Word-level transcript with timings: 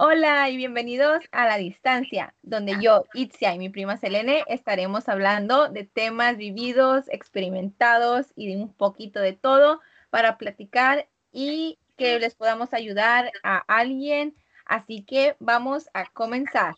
Hola 0.00 0.48
y 0.48 0.56
bienvenidos 0.56 1.24
a 1.32 1.48
La 1.48 1.56
Distancia, 1.56 2.32
donde 2.42 2.76
yo, 2.80 3.02
Itzia 3.14 3.52
y 3.52 3.58
mi 3.58 3.68
prima 3.68 3.96
Selene 3.96 4.44
estaremos 4.46 5.08
hablando 5.08 5.68
de 5.70 5.86
temas 5.86 6.36
vividos, 6.36 7.06
experimentados 7.08 8.26
y 8.36 8.46
de 8.46 8.62
un 8.62 8.72
poquito 8.72 9.18
de 9.18 9.32
todo 9.32 9.80
para 10.10 10.38
platicar 10.38 11.08
y 11.32 11.80
que 11.96 12.20
les 12.20 12.36
podamos 12.36 12.74
ayudar 12.74 13.32
a 13.42 13.56
alguien. 13.66 14.36
Así 14.66 15.02
que 15.02 15.34
vamos 15.40 15.88
a 15.94 16.06
comenzar. 16.12 16.76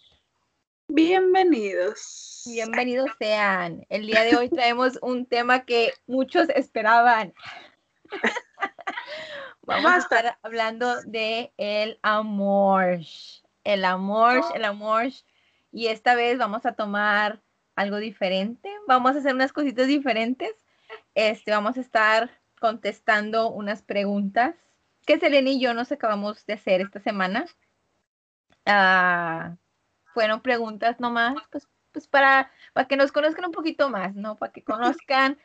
Bienvenidos. 0.88 2.44
Bienvenidos 2.46 3.10
sean. 3.18 3.84
El 3.90 4.06
día 4.06 4.22
de 4.22 4.36
hoy 4.36 4.48
traemos 4.48 4.98
un 5.02 5.26
tema 5.26 5.66
que 5.66 5.92
muchos 6.06 6.48
esperaban. 6.48 7.34
Vamos 9.70 9.92
a 9.92 9.98
estar 9.98 10.38
hablando 10.42 11.00
de 11.02 11.52
el 11.56 12.00
amor. 12.02 12.98
El 13.62 13.84
amor, 13.84 14.42
el 14.52 14.64
amor. 14.64 15.04
Y 15.70 15.86
esta 15.86 16.16
vez 16.16 16.38
vamos 16.38 16.66
a 16.66 16.72
tomar 16.72 17.40
algo 17.76 17.98
diferente. 17.98 18.68
Vamos 18.88 19.14
a 19.14 19.20
hacer 19.20 19.32
unas 19.32 19.52
cositas 19.52 19.86
diferentes. 19.86 20.52
Este, 21.14 21.52
vamos 21.52 21.76
a 21.76 21.82
estar 21.82 22.30
contestando 22.58 23.48
unas 23.48 23.82
preguntas 23.82 24.56
que 25.06 25.20
Selene 25.20 25.52
y 25.52 25.60
yo 25.60 25.72
nos 25.72 25.92
acabamos 25.92 26.44
de 26.46 26.54
hacer 26.54 26.80
esta 26.80 26.98
semana. 26.98 27.46
Ah, 28.66 29.54
fueron 30.12 30.40
preguntas 30.40 30.98
nomás, 30.98 31.36
pues, 31.52 31.68
pues 31.92 32.08
para, 32.08 32.50
para 32.72 32.88
que 32.88 32.96
nos 32.96 33.12
conozcan 33.12 33.44
un 33.44 33.52
poquito 33.52 33.88
más, 33.88 34.16
¿no? 34.16 34.34
Para 34.34 34.50
que 34.50 34.64
conozcan 34.64 35.38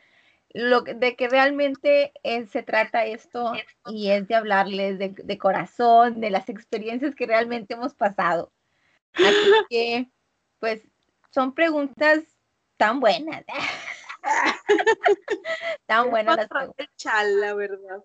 lo, 0.50 0.80
de 0.82 1.16
que 1.16 1.28
realmente 1.28 2.12
eh, 2.22 2.46
se 2.46 2.62
trata 2.62 3.04
esto 3.04 3.52
y 3.86 4.10
es 4.10 4.26
de 4.28 4.34
hablarles 4.34 4.98
de, 4.98 5.38
corazón, 5.38 6.20
de 6.20 6.30
las 6.30 6.48
experiencias 6.48 7.14
que 7.14 7.26
realmente 7.26 7.74
hemos 7.74 7.94
pasado. 7.94 8.52
Así 9.14 9.24
que, 9.70 10.10
pues, 10.58 10.82
son 11.30 11.54
preguntas 11.54 12.20
tan 12.76 13.00
buenas. 13.00 13.44
tan 15.86 16.10
buenas 16.10 16.36
las 16.36 16.48
preguntas. 16.48 16.88
la 17.24 17.54
verdad. 17.54 18.02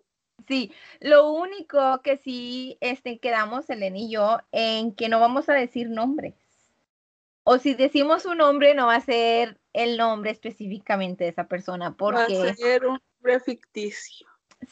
Sí, 0.48 0.74
lo 1.00 1.32
único 1.32 2.02
que 2.02 2.18
sí 2.18 2.78
este, 2.82 3.20
quedamos, 3.20 3.70
Elena 3.70 3.98
y 3.98 4.12
yo, 4.12 4.40
en 4.52 4.94
que 4.96 5.08
no 5.08 5.20
vamos 5.20 5.48
a 5.50 5.54
decir 5.54 5.90
nombres. 5.90 6.41
O 7.44 7.58
si 7.58 7.74
decimos 7.74 8.26
un 8.26 8.38
nombre, 8.38 8.76
no 8.76 8.88
va 8.88 8.96
a 8.96 9.02
ser 9.02 9.60
el 9.74 9.98
nombre 9.98 10.32
específicamente 10.32 11.24
de 11.24 11.32
esa 11.32 11.48
persona, 11.48 11.96
porque... 11.96 12.38
Va 12.38 12.50
a 12.52 12.54
ser 12.54 12.86
un 12.86 13.00
nombre 13.20 13.40
ficticio. 13.40 14.28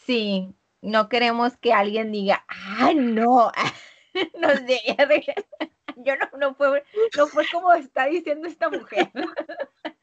Sí, 0.06 0.54
no 0.82 1.10
queremos 1.10 1.58
que 1.58 1.74
alguien 1.74 2.12
diga, 2.12 2.46
ah, 2.48 2.92
no, 2.96 3.52
no 4.40 4.50
sé, 4.56 4.80
yo 5.98 6.16
no, 6.16 6.38
no, 6.38 6.56
fue, 6.56 6.84
no 7.18 7.28
fue 7.28 7.46
como 7.52 7.74
está 7.74 8.06
diciendo 8.06 8.48
esta 8.48 8.70
mujer. 8.70 9.10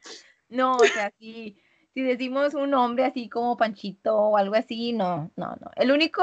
no, 0.48 0.76
o 0.76 0.84
sea, 0.84 1.12
si, 1.18 1.60
si 1.94 2.02
decimos 2.02 2.54
un 2.54 2.70
nombre 2.70 3.04
así 3.04 3.28
como 3.28 3.56
Panchito 3.56 4.16
o 4.16 4.36
algo 4.36 4.54
así, 4.54 4.92
no, 4.92 5.30
no, 5.36 5.56
no. 5.60 5.70
El 5.76 5.92
único, 5.92 6.22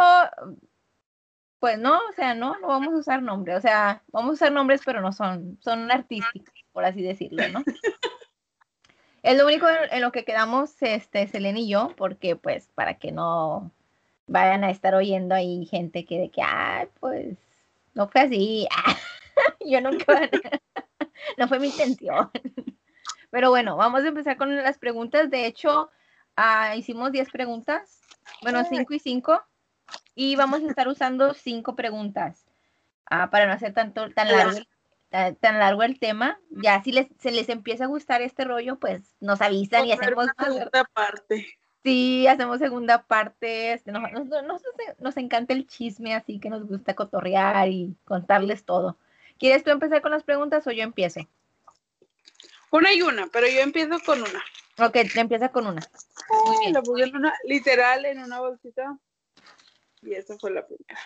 pues 1.63 1.79
no, 1.79 1.95
o 1.95 2.11
sea, 2.13 2.35
no, 2.35 2.59
no 2.59 2.67
vamos 2.67 2.93
a 2.93 2.97
usar 2.97 3.21
nombres, 3.21 3.55
o 3.55 3.61
sea, 3.61 4.03
vamos 4.11 4.31
a 4.31 4.33
usar 4.33 4.51
nombres, 4.51 4.81
pero 4.83 4.99
no 4.99 5.13
son, 5.13 5.57
son 5.61 5.89
artísticos, 5.89 6.53
por 6.73 6.83
así 6.83 7.01
decirlo, 7.01 7.47
¿no? 7.47 7.63
Es 9.23 9.37
lo 9.37 9.45
único 9.45 9.65
en, 9.69 10.01
lo 10.01 10.11
que 10.11 10.25
quedamos, 10.25 10.75
este, 10.81 11.25
Selene 11.25 11.61
y 11.61 11.69
yo, 11.69 11.93
porque 11.95 12.35
pues 12.35 12.67
para 12.75 12.95
que 12.95 13.13
no 13.13 13.71
vayan 14.27 14.65
a 14.65 14.71
estar 14.71 14.93
oyendo 14.93 15.35
ahí 15.35 15.65
gente 15.65 16.03
que 16.03 16.19
de 16.19 16.29
que, 16.31 16.41
ay, 16.41 16.89
pues, 16.99 17.37
no 17.93 18.09
fue 18.09 18.19
así, 18.19 18.67
yo 19.65 19.79
nunca, 19.79 20.29
no 21.37 21.47
fue 21.47 21.59
mi 21.59 21.67
intención. 21.67 22.29
Pero 23.29 23.51
bueno, 23.51 23.77
vamos 23.77 24.03
a 24.03 24.09
empezar 24.09 24.35
con 24.35 24.53
las 24.53 24.77
preguntas. 24.77 25.29
De 25.29 25.45
hecho, 25.45 25.89
ah, 26.35 26.75
hicimos 26.75 27.13
10 27.13 27.31
preguntas, 27.31 28.01
bueno, 28.41 28.65
5 28.65 28.93
y 28.95 28.99
5, 28.99 29.41
y 30.15 30.35
vamos 30.35 30.61
a 30.61 30.67
estar 30.67 30.87
usando 30.87 31.33
5 31.33 31.75
preguntas 31.75 32.45
ah, 33.09 33.29
para 33.29 33.45
no 33.45 33.53
hacer 33.53 33.73
tanto, 33.73 34.11
tan 34.11 34.31
largo 34.31 34.59
tan 35.39 35.59
largo 35.59 35.83
el 35.83 35.99
tema, 35.99 36.39
ya 36.49 36.81
si 36.81 36.91
les, 36.91 37.07
se 37.19 37.31
les 37.31 37.47
empieza 37.49 37.83
a 37.83 37.87
gustar 37.87 38.23
este 38.23 38.45
rollo, 38.45 38.77
pues 38.77 39.01
nos 39.19 39.41
avisan 39.41 39.85
y 39.85 39.91
hacemos 39.91 40.25
segunda 40.39 40.83
parte. 40.85 41.59
Sí, 41.83 42.25
hacemos 42.27 42.59
segunda 42.59 43.03
parte. 43.03 43.73
Este, 43.73 43.91
nos, 43.91 44.01
nos, 44.99 45.17
encanta 45.17 45.53
el 45.53 45.67
chisme, 45.67 46.15
así 46.15 46.39
que 46.39 46.49
nos 46.49 46.65
gusta 46.65 46.95
cotorrear 46.95 47.67
y 47.67 47.95
contarles 48.05 48.63
todo. 48.63 48.97
¿Quieres 49.37 49.63
tú 49.63 49.69
empezar 49.69 50.01
con 50.01 50.11
las 50.11 50.23
preguntas 50.23 50.65
o 50.65 50.71
yo 50.71 50.81
empiezo? 50.81 51.19
Una 52.71 52.93
y 52.93 53.03
una, 53.03 53.27
pero 53.27 53.45
yo 53.47 53.59
empiezo 53.59 53.99
con 54.03 54.19
una. 54.19 54.43
Ok, 54.79 54.95
empieza 55.15 55.49
con 55.49 55.67
una. 55.67 55.81
Muy 56.45 56.57
bien. 56.61 56.73
La 56.73 56.81
puse 56.81 57.03
en 57.03 57.15
una, 57.15 57.33
literal 57.43 58.05
en 58.05 58.19
una 58.19 58.39
bolsita. 58.39 58.97
Y 60.05 60.13
esa 60.13 60.37
fue 60.37 60.51
la 60.51 60.65
primera. 60.65 60.99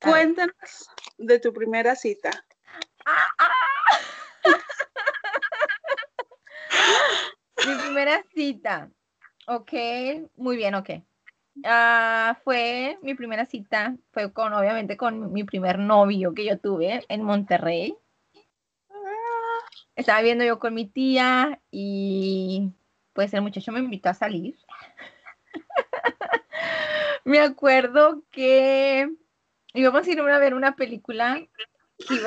Cuéntanos 0.00 0.88
de 1.18 1.38
tu 1.38 1.52
primera 1.52 1.94
cita. 1.94 2.30
Mi 7.66 7.74
primera 7.76 8.24
cita. 8.34 8.90
Ok, 9.46 9.72
muy 10.36 10.56
bien, 10.56 10.74
ok. 10.74 10.90
Ah, 11.64 12.38
fue 12.42 12.98
mi 13.02 13.14
primera 13.14 13.46
cita, 13.46 13.96
fue 14.12 14.32
con, 14.32 14.52
obviamente, 14.52 14.96
con 14.96 15.32
mi 15.32 15.44
primer 15.44 15.78
novio 15.78 16.34
que 16.34 16.44
yo 16.44 16.58
tuve 16.58 17.04
en 17.08 17.22
Monterrey. 17.22 17.96
Estaba 19.96 20.22
viendo 20.22 20.44
yo 20.44 20.58
con 20.58 20.74
mi 20.74 20.86
tía 20.86 21.60
y 21.70 22.72
pues 23.12 23.32
el 23.34 23.42
muchacho 23.42 23.72
me 23.72 23.80
invitó 23.80 24.08
a 24.08 24.14
salir. 24.14 24.56
me 27.24 27.40
acuerdo 27.40 28.22
que 28.30 29.08
íbamos 29.72 30.06
a 30.06 30.10
ir 30.10 30.20
a 30.20 30.38
ver 30.38 30.54
una 30.54 30.76
película 30.76 31.40
y 32.10 32.18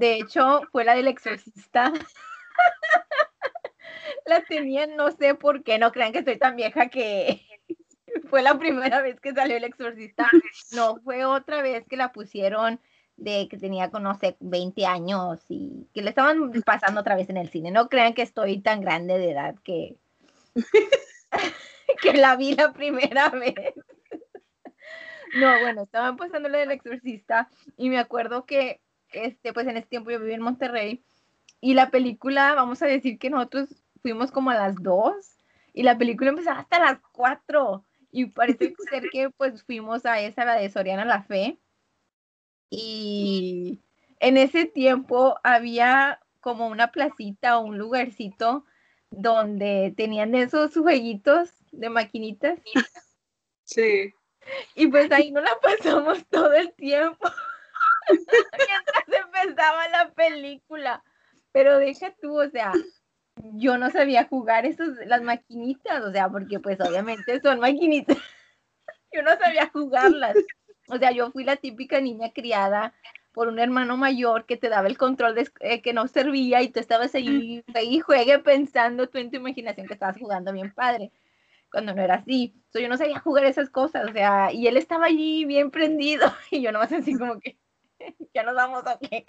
de 0.00 0.14
hecho 0.14 0.62
fue 0.72 0.84
la 0.84 0.94
del 0.94 1.08
exorcista. 1.08 1.92
la 4.26 4.42
tenían, 4.44 4.96
no 4.96 5.10
sé 5.12 5.34
por 5.34 5.62
qué, 5.62 5.78
no 5.78 5.92
crean 5.92 6.12
que 6.12 6.20
estoy 6.20 6.38
tan 6.38 6.56
vieja 6.56 6.88
que 6.88 7.46
fue 8.30 8.42
la 8.42 8.58
primera 8.58 9.02
vez 9.02 9.20
que 9.20 9.32
salió 9.32 9.56
el 9.56 9.64
exorcista. 9.64 10.28
No, 10.72 11.00
fue 11.02 11.24
otra 11.24 11.62
vez 11.62 11.84
que 11.88 11.96
la 11.96 12.12
pusieron 12.12 12.80
de 13.22 13.48
que 13.48 13.56
tenía, 13.56 13.88
no 13.88 14.14
sé, 14.18 14.36
20 14.40 14.84
años 14.86 15.44
y 15.48 15.86
que 15.94 16.02
le 16.02 16.10
estaban 16.10 16.50
pasando 16.64 17.00
otra 17.00 17.14
vez 17.14 17.30
en 17.30 17.36
el 17.36 17.48
cine. 17.50 17.70
No 17.70 17.88
crean 17.88 18.14
que 18.14 18.22
estoy 18.22 18.60
tan 18.60 18.80
grande 18.80 19.18
de 19.18 19.30
edad 19.30 19.54
que, 19.62 19.96
que 22.02 22.14
la 22.14 22.36
vi 22.36 22.54
la 22.54 22.72
primera 22.72 23.28
vez. 23.30 23.74
No, 25.34 25.60
bueno, 25.60 25.84
estaban 25.84 26.16
pasándole 26.16 26.58
del 26.58 26.72
exorcista 26.72 27.48
y 27.76 27.88
me 27.88 27.98
acuerdo 27.98 28.44
que, 28.44 28.80
este, 29.12 29.52
pues 29.52 29.66
en 29.66 29.76
ese 29.76 29.86
tiempo 29.86 30.10
yo 30.10 30.18
vivía 30.18 30.34
en 30.34 30.42
Monterrey 30.42 31.02
y 31.60 31.74
la 31.74 31.90
película, 31.90 32.54
vamos 32.54 32.82
a 32.82 32.86
decir 32.86 33.18
que 33.18 33.30
nosotros 33.30 33.68
fuimos 34.02 34.32
como 34.32 34.50
a 34.50 34.54
las 34.54 34.74
dos 34.82 35.38
y 35.72 35.84
la 35.84 35.96
película 35.96 36.30
empezaba 36.30 36.58
hasta 36.58 36.80
las 36.80 36.98
cuatro 37.12 37.84
y 38.10 38.26
parece 38.26 38.74
ser 38.90 39.04
que 39.10 39.30
pues 39.30 39.62
fuimos 39.62 40.04
a 40.04 40.20
esa, 40.20 40.44
la 40.44 40.56
de 40.56 40.68
Soriana 40.68 41.04
La 41.04 41.22
Fe 41.22 41.58
y 42.74 43.80
en 44.18 44.38
ese 44.38 44.64
tiempo 44.64 45.38
había 45.44 46.20
como 46.40 46.68
una 46.68 46.90
placita 46.90 47.58
o 47.58 47.66
un 47.66 47.76
lugarcito 47.76 48.64
donde 49.10 49.92
tenían 49.94 50.34
esos 50.34 50.72
jueguitos 50.72 51.50
de 51.70 51.90
maquinitas. 51.90 52.58
Sí. 53.64 54.14
Y 54.74 54.86
pues 54.86 55.12
ahí 55.12 55.30
no 55.32 55.42
la 55.42 55.54
pasamos 55.60 56.26
todo 56.30 56.54
el 56.54 56.72
tiempo. 56.72 57.28
Mientras 58.08 59.26
empezaba 59.26 59.88
la 59.88 60.10
película. 60.12 61.04
Pero 61.52 61.76
deja 61.76 62.14
tú, 62.22 62.40
o 62.40 62.48
sea, 62.48 62.72
yo 63.36 63.76
no 63.76 63.90
sabía 63.90 64.24
jugar 64.24 64.64
esos, 64.64 64.96
las 65.04 65.20
maquinitas, 65.20 66.02
o 66.02 66.10
sea, 66.10 66.30
porque 66.30 66.58
pues 66.58 66.80
obviamente 66.80 67.38
son 67.42 67.60
maquinitas. 67.60 68.16
yo 69.12 69.22
no 69.22 69.36
sabía 69.36 69.68
jugarlas. 69.68 70.36
O 70.92 70.98
sea, 70.98 71.10
yo 71.10 71.30
fui 71.30 71.42
la 71.42 71.56
típica 71.56 72.02
niña 72.02 72.32
criada 72.34 72.92
por 73.32 73.48
un 73.48 73.58
hermano 73.58 73.96
mayor 73.96 74.44
que 74.44 74.58
te 74.58 74.68
daba 74.68 74.88
el 74.88 74.98
control 74.98 75.34
de, 75.34 75.50
eh, 75.60 75.80
que 75.80 75.94
no 75.94 76.06
servía 76.06 76.60
y 76.60 76.68
tú 76.68 76.80
estabas 76.80 77.14
ahí, 77.14 77.64
ahí 77.74 77.98
juegue 78.00 78.38
pensando 78.40 79.08
tú 79.08 79.16
en 79.16 79.30
tu 79.30 79.38
imaginación 79.38 79.86
que 79.86 79.94
estabas 79.94 80.18
jugando 80.18 80.52
bien 80.52 80.70
padre, 80.74 81.10
cuando 81.70 81.94
no 81.94 82.02
era 82.02 82.16
así. 82.16 82.54
yo 82.74 82.88
no 82.90 82.98
sabía 82.98 83.20
jugar 83.20 83.46
esas 83.46 83.70
cosas, 83.70 84.10
o 84.10 84.12
sea, 84.12 84.52
y 84.52 84.66
él 84.66 84.76
estaba 84.76 85.06
allí 85.06 85.46
bien 85.46 85.70
prendido 85.70 86.26
y 86.50 86.60
yo 86.60 86.72
nomás 86.72 86.92
así 86.92 87.16
como 87.16 87.40
que, 87.40 87.56
ya 88.34 88.42
nos 88.42 88.54
vamos 88.54 88.86
a 88.86 88.98
qué. 88.98 89.24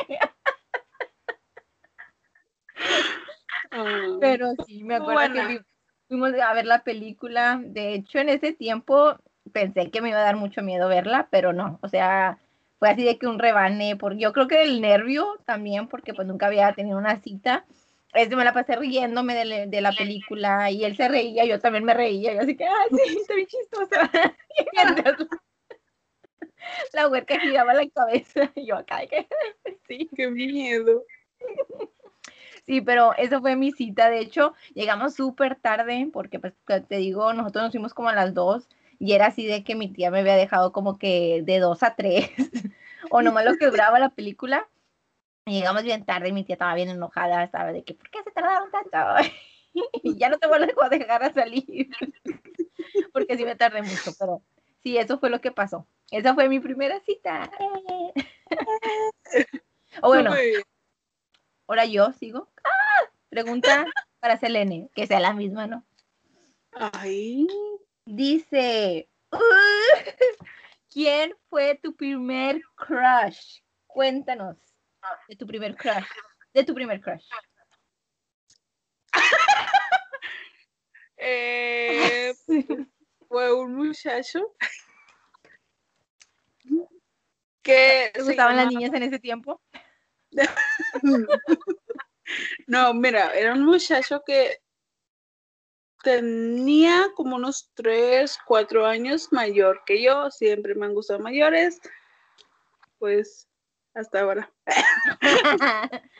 Pero 4.19 4.51
sí, 4.65 4.83
me 4.83 4.95
acuerdo 4.95 5.48
que 5.48 5.62
fuimos 6.10 6.33
a 6.33 6.54
ver 6.54 6.65
la 6.65 6.83
película. 6.83 7.62
De 7.63 7.94
hecho, 7.94 8.19
en 8.19 8.30
ese 8.30 8.51
tiempo 8.51 9.18
pensé 9.51 9.89
que 9.91 10.01
me 10.01 10.09
iba 10.09 10.19
a 10.19 10.23
dar 10.23 10.35
mucho 10.35 10.61
miedo 10.61 10.87
verla, 10.87 11.27
pero 11.31 11.53
no. 11.53 11.79
O 11.81 11.87
sea, 11.87 12.39
fue 12.79 12.89
así 12.89 13.03
de 13.03 13.17
que 13.17 13.27
un 13.27 13.39
rebane, 13.39 13.95
porque 13.95 14.19
yo 14.19 14.33
creo 14.33 14.47
que 14.47 14.61
el 14.61 14.81
nervio 14.81 15.39
también, 15.45 15.87
porque 15.87 16.13
pues 16.13 16.27
nunca 16.27 16.47
había 16.47 16.73
tenido 16.73 16.97
una 16.97 17.21
cita. 17.21 17.65
Este 18.13 18.35
me 18.35 18.43
la 18.43 18.53
pasé 18.53 18.75
riéndome 18.75 19.33
de, 19.33 19.67
de, 19.67 19.81
la 19.81 19.91
película 19.91 20.69
y 20.69 20.85
él 20.85 20.95
se 20.95 21.07
reía, 21.07 21.45
yo 21.45 21.59
también 21.59 21.83
me 21.83 21.95
reía, 21.95 22.33
yo 22.33 22.41
así 22.41 22.55
que, 22.55 22.65
ah, 22.65 22.85
sí, 22.91 23.17
está 23.17 23.33
bien 23.33 23.47
chistosa. 23.47 24.11
la 26.93 27.07
huerca 27.07 27.39
giraba 27.39 27.73
la 27.73 27.87
cabeza 27.89 28.51
y 28.55 28.67
yo 28.67 28.75
acá, 28.75 29.01
que, 29.07 29.27
sí. 29.87 30.09
Qué 30.15 30.29
miedo. 30.29 31.03
Sí, 32.65 32.81
pero 32.81 33.13
eso 33.17 33.41
fue 33.41 33.55
mi 33.55 33.71
cita. 33.71 34.09
De 34.09 34.19
hecho, 34.19 34.53
llegamos 34.73 35.15
súper 35.15 35.55
tarde 35.55 36.09
porque, 36.13 36.39
pues, 36.39 36.53
te 36.87 36.97
digo, 36.97 37.33
nosotros 37.33 37.63
nos 37.63 37.71
fuimos 37.71 37.93
como 37.93 38.09
a 38.09 38.13
las 38.13 38.33
dos 38.33 38.69
y 39.03 39.11
era 39.11 39.25
así 39.25 39.45
de 39.45 39.65
que 39.65 39.75
mi 39.75 39.91
tía 39.91 40.11
me 40.11 40.21
había 40.21 40.38
dejado 40.38 40.71
como 40.71 40.97
que 40.97 41.41
de 41.44 41.59
dos 41.59 41.83
a 41.83 41.94
tres 41.94 42.29
o 43.11 43.21
nomás 43.21 43.44
lo 43.44 43.57
que 43.57 43.65
duraba 43.65 44.00
la 44.00 44.07
película. 44.07 44.69
llegamos 45.45 45.83
bien 45.83 46.05
tarde 46.05 46.29
y 46.29 46.31
mi 46.31 46.45
tía 46.45 46.53
estaba 46.53 46.73
bien 46.73 46.88
enojada, 46.88 47.44
estaba 47.44 47.73
de 47.73 47.83
que, 47.83 47.95
¿por 47.95 48.09
qué 48.09 48.23
se 48.23 48.31
tardaron 48.31 48.71
tanto? 48.71 49.29
y 50.03 50.17
ya 50.17 50.29
no 50.29 50.39
te 50.39 50.47
vuelvo 50.47 50.81
a 50.81 50.88
dejar 50.88 51.21
a 51.21 51.33
salir 51.33 51.89
porque 53.11 53.35
sí 53.35 53.44
me 53.44 53.57
tardé 53.57 53.81
mucho, 53.81 54.13
pero 54.17 54.41
sí, 54.81 54.97
eso 54.97 55.19
fue 55.19 55.29
lo 55.29 55.41
que 55.41 55.51
pasó. 55.51 55.85
Esa 56.09 56.33
fue 56.33 56.47
mi 56.47 56.61
primera 56.61 57.01
cita. 57.01 57.51
o 60.01 60.07
bueno, 60.07 60.31
ahora 61.67 61.83
yo 61.83 62.13
sigo. 62.13 62.47
¡Ah! 62.63 63.11
Pregunta 63.27 63.85
para 64.21 64.38
Selene, 64.38 64.89
que 64.95 65.07
sea 65.07 65.19
la 65.19 65.33
misma, 65.33 65.67
¿no? 65.67 65.83
Ay. 66.71 67.47
Dice, 68.05 69.09
¿quién 70.91 71.33
fue 71.50 71.79
tu 71.81 71.95
primer 71.95 72.61
crush? 72.75 73.61
Cuéntanos 73.88 74.57
de 75.27 75.35
tu 75.35 75.47
primer 75.47 75.75
crush. 75.75 76.05
De 76.53 76.63
tu 76.63 76.73
primer 76.73 77.00
crush. 77.00 77.25
eh, 81.17 82.33
fue 83.27 83.53
un 83.53 83.75
muchacho 83.75 84.53
que 87.61 88.11
¿Te 88.13 88.21
gustaban 88.21 88.57
las 88.57 88.67
niñas 88.67 88.94
en 88.94 89.03
ese 89.03 89.19
tiempo? 89.19 89.61
no, 92.67 92.94
mira, 92.94 93.33
era 93.33 93.53
un 93.53 93.63
muchacho 93.63 94.21
que 94.25 94.62
tenía 96.03 97.07
como 97.15 97.38
unos 97.38 97.71
3, 97.73 98.38
4 98.45 98.85
años 98.85 99.29
mayor 99.31 99.81
que 99.85 100.03
yo, 100.03 100.29
siempre 100.29 100.75
me 100.75 100.85
han 100.85 100.94
gustado 100.94 101.19
mayores, 101.19 101.79
pues 103.00 103.47
hasta 103.95 104.19
ahora. 104.19 104.53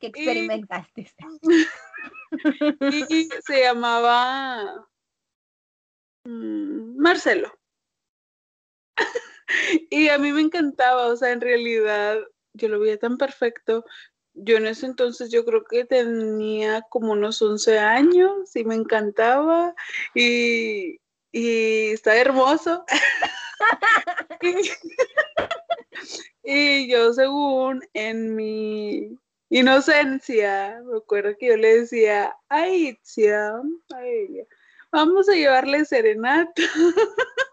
¿Qué 0.00 0.08
experimentaste? 0.08 1.12
Y, 3.08 3.28
se 3.46 3.60
llamaba 3.60 4.88
mm, 6.24 6.98
Marcelo. 6.98 7.56
y 9.90 10.08
a 10.08 10.18
mí 10.18 10.32
me 10.32 10.40
encantaba, 10.40 11.06
o 11.06 11.16
sea, 11.16 11.30
en 11.30 11.40
realidad 11.40 12.18
yo 12.54 12.68
lo 12.68 12.80
veía 12.80 12.98
tan 12.98 13.18
perfecto. 13.18 13.84
Yo 14.34 14.56
en 14.56 14.66
ese 14.66 14.86
entonces 14.86 15.30
yo 15.30 15.44
creo 15.44 15.64
que 15.64 15.84
tenía 15.84 16.82
como 16.88 17.12
unos 17.12 17.42
11 17.42 17.78
años 17.78 18.54
y 18.54 18.64
me 18.64 18.74
encantaba 18.74 19.74
y, 20.14 21.00
y 21.32 21.90
está 21.90 22.16
hermoso. 22.16 22.84
y, 26.42 26.90
yo 26.90 27.12
según 27.12 27.82
en 27.92 28.34
mi 28.34 29.18
inocencia, 29.50 30.80
me 30.84 30.98
acuerdo 30.98 31.36
que 31.38 31.48
yo 31.48 31.56
le 31.56 31.80
decía, 31.80 32.36
ay, 32.48 32.88
Itzia, 32.88 33.52
vamos 34.92 35.28
a 35.28 35.34
llevarle 35.34 35.84
serenata. 35.84 36.62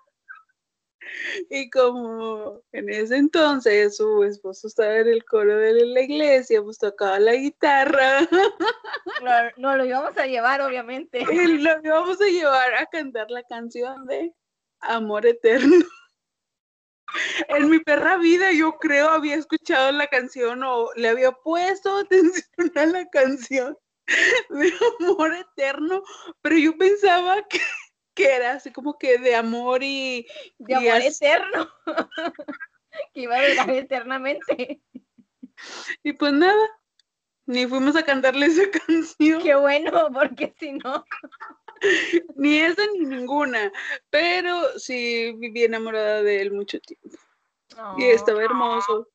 Y 1.50 1.70
como 1.70 2.62
en 2.72 2.90
ese 2.90 3.18
entonces 3.18 3.98
su 3.98 4.24
esposo 4.24 4.68
estaba 4.68 4.98
en 4.98 5.08
el 5.08 5.26
coro 5.26 5.58
de 5.58 5.86
la 5.86 6.02
iglesia, 6.02 6.62
pues 6.62 6.78
tocaba 6.78 7.20
la 7.20 7.34
guitarra. 7.34 8.28
no, 9.58 9.78
lo 9.78 9.86
íbamos 9.86 10.18
a 10.18 10.26
llevar, 10.26 10.62
obviamente. 10.62 11.26
Y 11.30 11.48
lo 11.58 11.72
íbamos 11.84 12.22
a 12.22 12.26
llevar 12.26 12.74
a 12.76 12.86
cantar 12.88 13.30
la 13.30 13.44
canción 13.44 14.06
de 14.06 14.34
Amor 14.82 15.26
Eterno. 15.26 15.86
En 17.48 17.70
mi 17.70 17.80
perra 17.80 18.18
vida 18.18 18.52
yo 18.52 18.78
creo 18.80 19.10
había 19.10 19.36
escuchado 19.36 19.94
la 19.94 20.08
canción 20.08 20.62
o 20.64 20.90
le 20.98 21.08
había 21.08 21.32
puesto 21.32 22.00
atención 22.00 22.72
a 22.76 22.86
la 22.86 23.06
canción 23.10 23.78
de 24.50 24.74
Amor 25.00 25.34
Eterno, 25.34 26.04
pero 26.42 26.58
yo 26.58 26.78
pensaba 26.78 27.42
que 27.48 27.62
que 28.18 28.36
era 28.36 28.54
así 28.54 28.72
como 28.72 28.98
que 28.98 29.20
de 29.20 29.36
amor 29.36 29.84
y... 29.84 30.28
De 30.58 30.76
amor 30.76 31.02
eterno, 31.02 31.70
que 33.14 33.22
iba 33.22 33.36
a 33.36 33.48
durar 33.48 33.70
eternamente. 33.70 34.82
Y 36.04 36.14
pues 36.14 36.34
nada, 36.34 36.68
ni 37.46 37.68
fuimos 37.68 37.96
a 37.96 38.04
cantarle 38.04 38.48
esa 38.48 38.64
canción. 38.88 39.42
Qué 39.42 39.56
bueno, 39.56 40.10
porque 40.12 40.54
si 40.60 40.74
no... 40.74 41.06
ni 42.36 42.58
esa 42.58 42.82
ni 42.94 43.06
ninguna, 43.06 43.72
pero 44.10 44.80
sí 44.80 45.32
viví 45.38 45.64
enamorada 45.64 46.24
de 46.24 46.42
él 46.42 46.52
mucho 46.52 46.80
tiempo. 46.80 47.16
y 48.00 48.06
estaba 48.06 48.44
hermoso. 48.44 49.08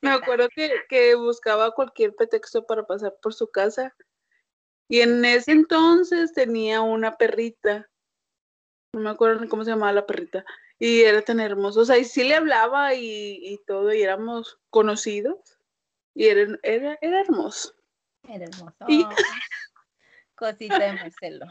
Me 0.00 0.10
acuerdo 0.10 0.48
que, 0.48 0.72
que 0.88 1.14
buscaba 1.14 1.72
cualquier 1.72 2.14
pretexto 2.14 2.64
para 2.64 2.86
pasar 2.86 3.14
por 3.20 3.34
su 3.34 3.48
casa. 3.48 3.94
Y 4.88 5.00
en 5.00 5.22
ese 5.26 5.52
entonces 5.52 6.32
tenía 6.32 6.80
una 6.80 7.18
perrita 7.18 7.86
no 8.96 9.02
me 9.02 9.10
acuerdo 9.10 9.46
cómo 9.48 9.64
se 9.64 9.70
llamaba 9.70 9.92
la 9.92 10.06
perrita, 10.06 10.44
y 10.78 11.02
era 11.02 11.22
tan 11.22 11.40
hermoso, 11.40 11.80
o 11.80 11.84
sea, 11.84 11.98
y 11.98 12.04
sí 12.04 12.24
le 12.24 12.34
hablaba 12.34 12.94
y, 12.94 13.60
todo, 13.66 13.92
y 13.92 14.02
éramos 14.02 14.58
conocidos, 14.70 15.58
y 16.14 16.26
era, 16.26 16.58
era, 16.62 16.98
era 17.00 17.20
hermoso. 17.20 17.74
Era 18.28 18.44
hermoso. 18.46 18.76
Y... 18.88 19.04
Cosita 20.34 20.78
de 20.78 20.92
Marcelo. 20.92 21.46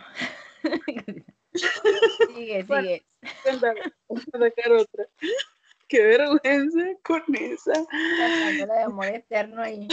sigue, 2.34 2.64
sigue. 2.68 3.06
Bueno, 3.60 3.82
sacar 4.32 4.72
otra. 4.74 5.08
Qué 5.88 6.04
vergüenza 6.04 6.84
con 7.04 7.24
esa. 7.34 7.74
La 8.68 8.76
de 8.76 8.84
amor 8.84 9.06
eterno 9.06 9.62
ahí. 9.62 9.88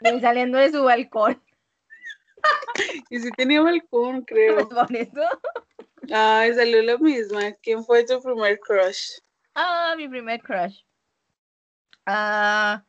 Y 0.00 0.20
saliendo 0.20 0.58
de 0.58 0.70
su 0.70 0.84
balcón. 0.84 1.42
Y 3.10 3.20
si 3.20 3.30
tenía 3.32 3.62
balcón, 3.62 4.22
creo. 4.22 4.68
Por 4.68 4.94
eso. 4.94 5.22
Ay, 6.12 6.54
salió 6.54 6.82
la 6.82 6.98
misma. 6.98 7.52
¿Quién 7.62 7.84
fue 7.84 8.04
tu 8.04 8.20
primer 8.20 8.58
crush? 8.60 9.18
Ah, 9.54 9.94
mi 9.96 10.08
primer 10.08 10.40
crush. 10.42 10.80
Ah, 12.06 12.84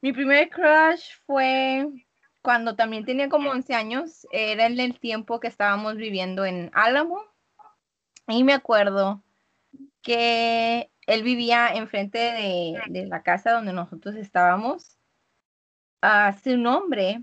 mi 0.00 0.12
primer 0.12 0.48
crush 0.48 1.10
fue 1.26 1.86
cuando 2.42 2.74
también 2.76 3.04
tenía 3.04 3.28
como 3.28 3.50
11 3.50 3.74
años. 3.74 4.26
Era 4.32 4.66
en 4.66 4.78
el 4.80 4.98
tiempo 4.98 5.40
que 5.40 5.48
estábamos 5.48 5.96
viviendo 5.96 6.44
en 6.44 6.70
Álamo. 6.74 7.24
Y 8.28 8.44
me 8.44 8.54
acuerdo 8.54 9.22
que 10.02 10.90
él 11.06 11.22
vivía 11.22 11.74
enfrente 11.74 12.18
de, 12.18 12.80
de 12.88 13.06
la 13.06 13.22
casa 13.22 13.52
donde 13.52 13.72
nosotros 13.72 14.14
estábamos. 14.16 14.98
Ah, 16.00 16.36
su 16.42 16.56
nombre, 16.56 17.22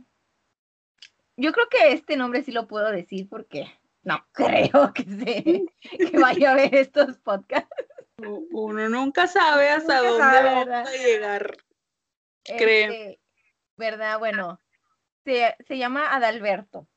yo 1.35 1.53
creo 1.53 1.67
que 1.69 1.93
este 1.93 2.17
nombre 2.17 2.43
sí 2.43 2.51
lo 2.51 2.67
puedo 2.67 2.91
decir 2.91 3.29
porque 3.29 3.78
no 4.03 4.25
creo 4.31 4.93
que, 4.93 5.03
se, 5.03 5.65
que 5.97 6.17
vaya 6.19 6.51
a 6.51 6.55
ver 6.55 6.75
estos 6.75 7.17
podcasts. 7.19 7.69
Uno 8.51 8.89
nunca 8.89 9.27
sabe 9.27 9.69
hasta 9.69 10.01
dónde 10.01 10.69
va 10.69 10.81
a 10.81 10.91
llegar. 10.91 11.57
creo. 12.43 12.91
Este, 12.91 13.19
¿Verdad? 13.77 14.19
Bueno, 14.19 14.59
se, 15.23 15.55
se 15.65 15.77
llama 15.77 16.13
Adalberto. 16.13 16.87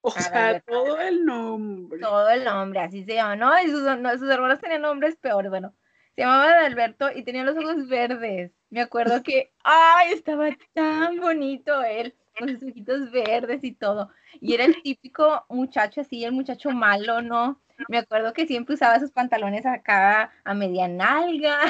O 0.00 0.10
sea, 0.10 0.60
todo 0.60 1.00
el 1.00 1.24
nombre. 1.24 2.00
Todo 2.00 2.30
el 2.30 2.44
nombre, 2.44 2.80
así 2.80 3.04
se 3.04 3.14
llama. 3.14 3.36
No, 3.36 3.60
y 3.60 3.66
sus, 3.66 3.82
sus 3.82 4.30
hermanos 4.30 4.60
tenían 4.60 4.82
nombres 4.82 5.16
peores. 5.16 5.50
Bueno, 5.50 5.74
se 6.14 6.22
llamaba 6.22 6.44
Adalberto 6.44 7.10
y 7.10 7.24
tenía 7.24 7.44
los 7.44 7.56
ojos 7.56 7.86
verdes. 7.88 8.52
Me 8.70 8.80
acuerdo 8.80 9.22
que, 9.22 9.52
ay, 9.64 10.12
estaba 10.12 10.48
tan 10.72 11.20
bonito 11.20 11.82
él 11.82 12.16
con 12.38 12.48
sus 12.48 12.70
ojitos 12.70 13.10
verdes 13.10 13.64
y 13.64 13.72
todo. 13.72 14.10
Y 14.40 14.54
era 14.54 14.64
el 14.64 14.80
típico 14.82 15.44
muchacho 15.48 16.00
así, 16.00 16.24
el 16.24 16.32
muchacho 16.32 16.70
malo, 16.70 17.22
¿no? 17.22 17.60
Me 17.88 17.98
acuerdo 17.98 18.32
que 18.32 18.46
siempre 18.46 18.74
usaba 18.74 18.98
sus 18.98 19.12
pantalones 19.12 19.64
acá 19.66 20.32
a 20.44 20.54
media 20.54 20.88
nalga. 20.88 21.60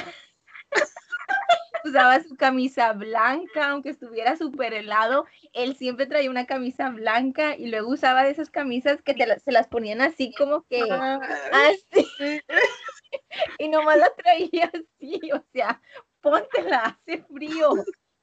usaba 1.85 2.21
su 2.21 2.37
camisa 2.37 2.93
blanca, 2.93 3.71
aunque 3.71 3.91
estuviera 3.91 4.37
súper 4.37 4.75
helado, 4.75 5.27
él 5.53 5.77
siempre 5.77 6.07
traía 6.07 6.31
una 6.31 6.47
camisa 6.47 6.91
blanca 6.91 7.57
y 7.57 7.69
luego 7.69 7.91
usaba 7.91 8.25
de 8.25 8.31
esas 8.31 8.51
camisas 8.51 9.03
que 9.03 9.15
se 9.15 9.53
las 9.53 9.69
ponían 9.69 10.01
así 10.01 10.33
como 10.37 10.63
que 10.63 10.83
así. 10.91 12.07
y 13.59 13.69
nomás 13.69 13.99
la 13.99 14.11
traía 14.15 14.71
así, 14.73 15.21
o 15.33 15.43
sea, 15.53 15.81
póntela, 16.21 16.99
hace 17.01 17.25
frío. 17.25 17.71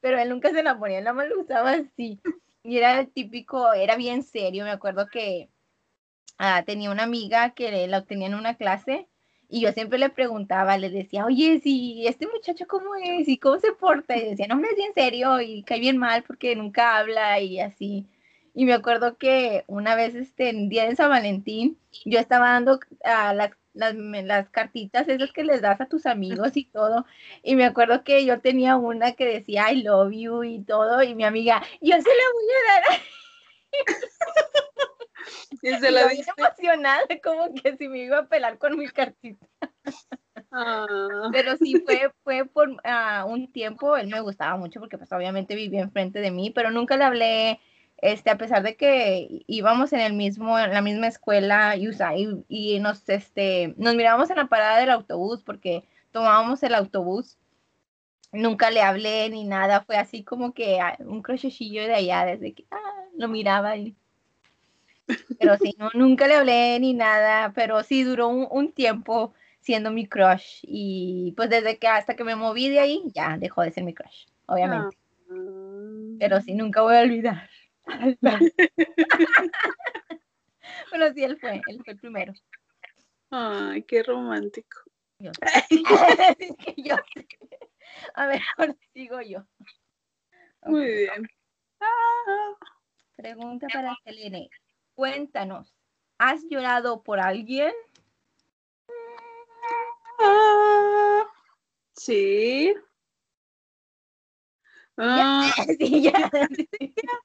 Pero 0.05 0.19
él 0.19 0.29
nunca 0.29 0.51
se 0.51 0.61
la 0.61 0.77
ponía, 0.77 1.01
nada 1.01 1.13
más 1.13 1.27
lo 1.29 1.41
usaba 1.41 1.71
así. 1.71 2.21
Y 2.61 2.77
era 2.77 2.99
el 2.99 3.09
típico, 3.09 3.73
era 3.73 3.95
bien 3.95 4.21
serio. 4.21 4.63
Me 4.63 4.69
acuerdo 4.69 5.07
que 5.07 5.49
ah, 6.37 6.61
tenía 6.63 6.91
una 6.91 7.01
amiga 7.01 7.55
que 7.55 7.87
la 7.87 7.97
obtenía 7.97 8.27
en 8.27 8.35
una 8.35 8.53
clase 8.53 9.07
y 9.49 9.61
yo 9.61 9.71
siempre 9.71 9.97
le 9.97 10.11
preguntaba, 10.11 10.77
le 10.77 10.91
decía, 10.91 11.25
oye, 11.25 11.59
si 11.59 12.05
este 12.05 12.27
muchacho 12.27 12.67
cómo 12.67 12.93
es 12.93 13.27
y 13.27 13.39
cómo 13.39 13.57
se 13.57 13.71
porta. 13.71 14.15
Y 14.15 14.29
decía, 14.29 14.45
no, 14.47 14.57
me 14.57 14.67
es 14.67 14.75
bien 14.75 14.93
serio 14.93 15.41
y 15.41 15.63
cae 15.63 15.79
bien 15.79 15.97
mal 15.97 16.21
porque 16.21 16.55
nunca 16.55 16.97
habla 16.99 17.39
y 17.39 17.59
así. 17.59 18.05
Y 18.53 18.65
me 18.65 18.73
acuerdo 18.73 19.17
que 19.17 19.63
una 19.65 19.95
vez, 19.95 20.13
este, 20.13 20.49
en 20.49 20.69
día 20.69 20.87
de 20.87 20.95
San 20.95 21.09
Valentín, 21.09 21.79
yo 22.05 22.19
estaba 22.19 22.51
dando 22.51 22.79
a 23.03 23.33
las, 23.75 23.93
las, 23.93 24.49
cartitas 24.49 25.07
esas 25.07 25.31
que 25.31 25.43
les 25.43 25.61
das 25.61 25.79
a 25.81 25.85
tus 25.85 26.05
amigos 26.05 26.51
y 26.57 26.65
todo. 26.65 27.05
Y 27.43 27.55
me 27.55 27.65
acuerdo 27.65 28.03
que 28.03 28.25
yo 28.25 28.41
tenía 28.41 28.75
una 28.77 29.11
que 29.13 29.25
decía 29.25 29.71
I 29.71 29.83
love 29.83 30.11
you 30.11 30.43
y 30.43 30.63
todo. 30.63 31.03
Y 31.03 31.13
mi 31.13 31.23
amiga, 31.23 31.61
yo 31.81 31.95
se 31.95 32.09
la 32.09 32.25
voy 32.33 32.45
a 32.49 32.73
dar. 32.73 33.01
Y 35.61 35.73
se 35.79 35.91
la 35.91 36.07
dije 36.07 36.29
emocionada, 36.37 37.01
como 37.23 37.53
que 37.55 37.75
si 37.77 37.87
me 37.87 37.99
iba 38.03 38.19
a 38.19 38.27
pelar 38.27 38.59
con 38.59 38.77
mi 38.77 38.87
cartita. 38.87 39.47
Ah. 40.51 41.29
Pero 41.31 41.57
sí 41.57 41.75
fue, 41.85 42.11
fue 42.23 42.45
por 42.45 42.69
uh, 42.69 43.25
un 43.27 43.51
tiempo, 43.51 43.97
él 43.97 44.07
me 44.07 44.21
gustaba 44.21 44.55
mucho 44.57 44.79
porque 44.79 44.97
pues 44.97 45.11
obviamente 45.11 45.55
vivía 45.55 45.81
enfrente 45.81 46.19
de 46.19 46.31
mí, 46.31 46.51
pero 46.51 46.71
nunca 46.71 46.97
le 46.97 47.03
hablé, 47.03 47.59
este, 48.05 48.29
a 48.29 48.37
pesar 48.37 48.61
de 48.61 48.75
que 48.75 49.43
íbamos 49.47 49.91
en 49.91 49.99
el 49.99 50.13
mismo, 50.13 50.59
en 50.59 50.71
la 50.71 50.81
misma 50.83 51.07
escuela 51.07 51.75
y, 51.75 51.89
y, 52.47 52.79
nos, 52.79 53.09
este, 53.09 53.73
nos 53.77 53.95
mirábamos 53.95 54.29
en 54.29 54.35
la 54.35 54.47
parada 54.47 54.79
del 54.79 54.91
autobús 54.91 55.41
porque 55.43 55.83
tomábamos 56.11 56.61
el 56.61 56.75
autobús. 56.75 57.37
Nunca 58.31 58.69
le 58.69 58.81
hablé 58.81 59.29
ni 59.29 59.43
nada, 59.43 59.81
fue 59.81 59.97
así 59.97 60.23
como 60.23 60.53
que 60.53 60.79
ah, 60.79 60.97
un 60.99 61.23
crochecillo 61.23 61.83
de 61.83 61.95
allá, 61.95 62.25
desde 62.25 62.53
que 62.53 62.65
ah, 62.69 63.05
lo 63.17 63.27
miraba 63.27 63.75
y 63.75 63.95
pero 65.39 65.57
sí, 65.57 65.75
no, 65.77 65.89
nunca 65.93 66.27
le 66.27 66.35
hablé 66.35 66.79
ni 66.79 66.93
nada, 66.93 67.53
pero 67.53 67.81
sí 67.83 68.03
duró 68.03 68.27
un, 68.27 68.71
tiempo 68.71 69.33
siendo 69.61 69.89
mi 69.91 70.07
crush. 70.07 70.59
Y 70.63 71.33
pues 71.37 71.49
desde 71.49 71.77
que 71.79 71.87
hasta 71.87 72.15
que 72.15 72.23
me 72.23 72.35
moví 72.35 72.69
de 72.69 72.79
ahí, 72.79 73.03
ya 73.13 73.37
dejó 73.37 73.61
de 73.61 73.71
ser 73.71 73.83
mi 73.83 73.93
crush, 73.93 74.25
obviamente. 74.45 74.97
Ah. 75.29 76.15
Pero 76.19 76.41
sí, 76.41 76.53
nunca 76.53 76.81
voy 76.81 76.95
a 76.95 77.01
olvidar. 77.01 77.49
pero 80.91 81.13
sí, 81.13 81.23
él 81.23 81.37
fue, 81.39 81.61
él 81.67 81.81
fue 81.83 81.93
el 81.93 81.99
primero. 81.99 82.33
Ay, 83.29 83.83
qué 83.83 84.01
romántico. 84.03 84.81
A 88.13 88.27
ver, 88.27 88.41
ahora 88.57 88.75
sigo 88.93 89.21
yo. 89.21 89.45
Muy 90.63 90.85
bien. 90.85 91.25
Pregunta 93.15 93.67
para 93.71 93.95
Selene. 94.03 94.49
Cuéntanos, 94.93 95.73
¿has 96.17 96.43
llorado 96.49 97.01
por 97.03 97.19
alguien? 97.19 97.73
sí. 101.93 102.73
Ah. 104.97 105.51
Sí, 105.79 106.01
ya. 106.03 106.31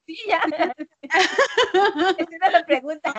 Sí, 0.06 0.18
ya. 0.26 0.42
Esa 2.18 2.36
era 2.36 2.50
la 2.50 2.66
pregunta. 2.66 3.14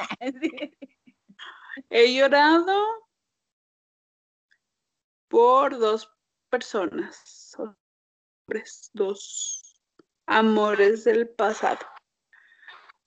He 1.90 2.14
llorado 2.14 3.08
por 5.30 5.78
dos 5.80 6.12
personas, 6.50 7.56
hombres, 7.58 8.90
dos 8.94 9.82
amores 10.28 11.06
del 11.06 11.30
pasado. 11.30 11.80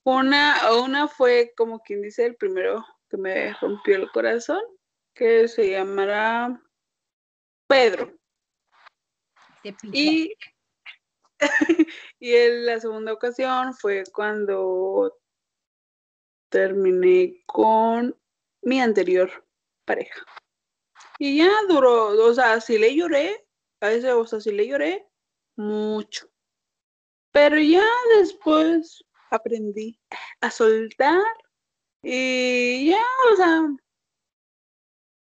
Una, 0.05 0.73
una 0.83 1.09
fue 1.09 1.53
como 1.57 1.81
quien 1.81 2.03
dice 2.03 2.27
el 2.27 2.37
primero 2.37 2.85
que 3.09 3.17
me 3.17 3.53
rompió 3.55 3.97
el 3.97 4.11
corazón, 4.11 4.63
que 5.15 5.49
se 5.49 5.71
llamará 5.71 6.61
Pedro. 7.67 8.13
Y, 9.93 10.35
y 12.19 12.33
en 12.33 12.67
la 12.67 12.81
segunda 12.81 13.13
ocasión 13.13 13.75
fue 13.75 14.05
cuando 14.13 15.17
terminé 16.49 17.43
con 17.47 18.17
mi 18.63 18.81
anterior 18.81 19.31
pareja. 19.85 20.25
Y 21.19 21.39
ya 21.39 21.51
duró, 21.69 22.09
o 22.09 22.35
sea, 22.35 22.61
sí 22.61 22.79
le 22.79 22.95
lloré, 22.95 23.47
a 23.81 23.89
veces, 23.89 24.13
o 24.13 24.27
sea, 24.27 24.41
sí 24.41 24.53
le 24.53 24.67
lloré 24.67 25.07
mucho. 25.57 26.29
Pero 27.33 27.59
ya 27.59 27.87
después 28.19 29.05
aprendí 29.31 30.01
a 30.41 30.51
soltar 30.51 31.23
y 32.03 32.91
ya, 32.91 33.03
o 33.33 33.37
sea, 33.37 33.63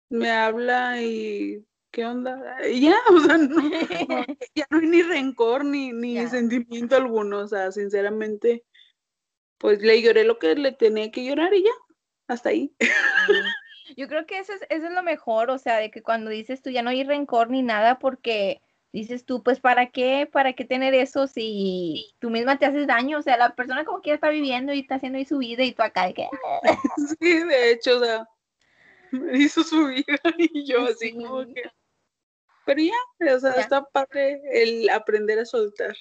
me 0.09 0.31
habla 0.31 1.01
y 1.01 1.65
¿qué 1.95 2.05
onda? 2.05 2.37
ya, 2.73 2.97
o 3.09 3.19
sea, 3.21 3.37
no, 3.37 3.55
ya 4.55 4.67
no 4.69 4.79
hay 4.79 4.87
ni 4.87 5.01
rencor 5.01 5.63
ni, 5.63 5.93
ni 5.93 6.27
sentimiento 6.27 6.97
alguno, 6.97 7.39
o 7.39 7.47
sea, 7.47 7.71
sinceramente, 7.71 8.65
pues 9.57 9.81
le 9.81 10.01
lloré 10.01 10.25
lo 10.25 10.37
que 10.37 10.55
le 10.55 10.73
tenía 10.73 11.09
que 11.09 11.23
llorar 11.23 11.53
y 11.53 11.63
ya, 11.63 11.71
hasta 12.27 12.49
ahí. 12.49 12.75
Yo 13.95 14.09
creo 14.09 14.25
que 14.25 14.39
eso 14.39 14.51
es, 14.51 14.61
eso 14.69 14.87
es 14.87 14.91
lo 14.91 15.03
mejor, 15.03 15.49
o 15.49 15.57
sea, 15.57 15.77
de 15.77 15.89
que 15.89 16.03
cuando 16.03 16.29
dices 16.29 16.61
tú 16.61 16.69
ya 16.69 16.81
no 16.81 16.89
hay 16.89 17.05
rencor 17.05 17.49
ni 17.49 17.61
nada 17.61 17.97
porque 17.97 18.61
dices 18.91 19.25
tú, 19.25 19.41
pues 19.41 19.61
¿para 19.61 19.91
qué? 19.91 20.27
¿Para 20.29 20.51
qué 20.51 20.65
tener 20.65 20.93
eso 20.93 21.27
si 21.27 22.13
tú 22.19 22.29
misma 22.29 22.59
te 22.59 22.65
haces 22.65 22.87
daño? 22.87 23.19
O 23.19 23.21
sea, 23.21 23.37
la 23.37 23.55
persona 23.55 23.85
como 23.85 24.01
quiera 24.01 24.15
está 24.15 24.29
viviendo 24.29 24.73
y 24.73 24.79
está 24.79 24.95
haciendo 24.95 25.17
ahí 25.17 25.25
su 25.25 25.37
vida 25.37 25.63
y 25.63 25.71
tú 25.71 25.81
acá 25.81 26.07
de 26.07 26.13
que... 26.13 26.27
Sí, 27.19 27.43
de 27.43 27.71
hecho, 27.71 27.97
o 27.97 28.03
sea, 28.03 28.27
me 29.11 29.37
hizo 29.37 29.63
su 29.63 29.85
vida 29.85 30.19
y 30.37 30.65
yo 30.65 30.83
así 30.85 31.13
como 31.13 31.45
que... 31.45 31.63
Pero 32.65 32.81
ya, 32.81 33.35
o 33.35 33.39
sea, 33.39 33.51
está 33.51 33.83
padre 33.83 34.41
el 34.51 34.89
aprender 34.89 35.39
a 35.39 35.45
soltar. 35.45 35.95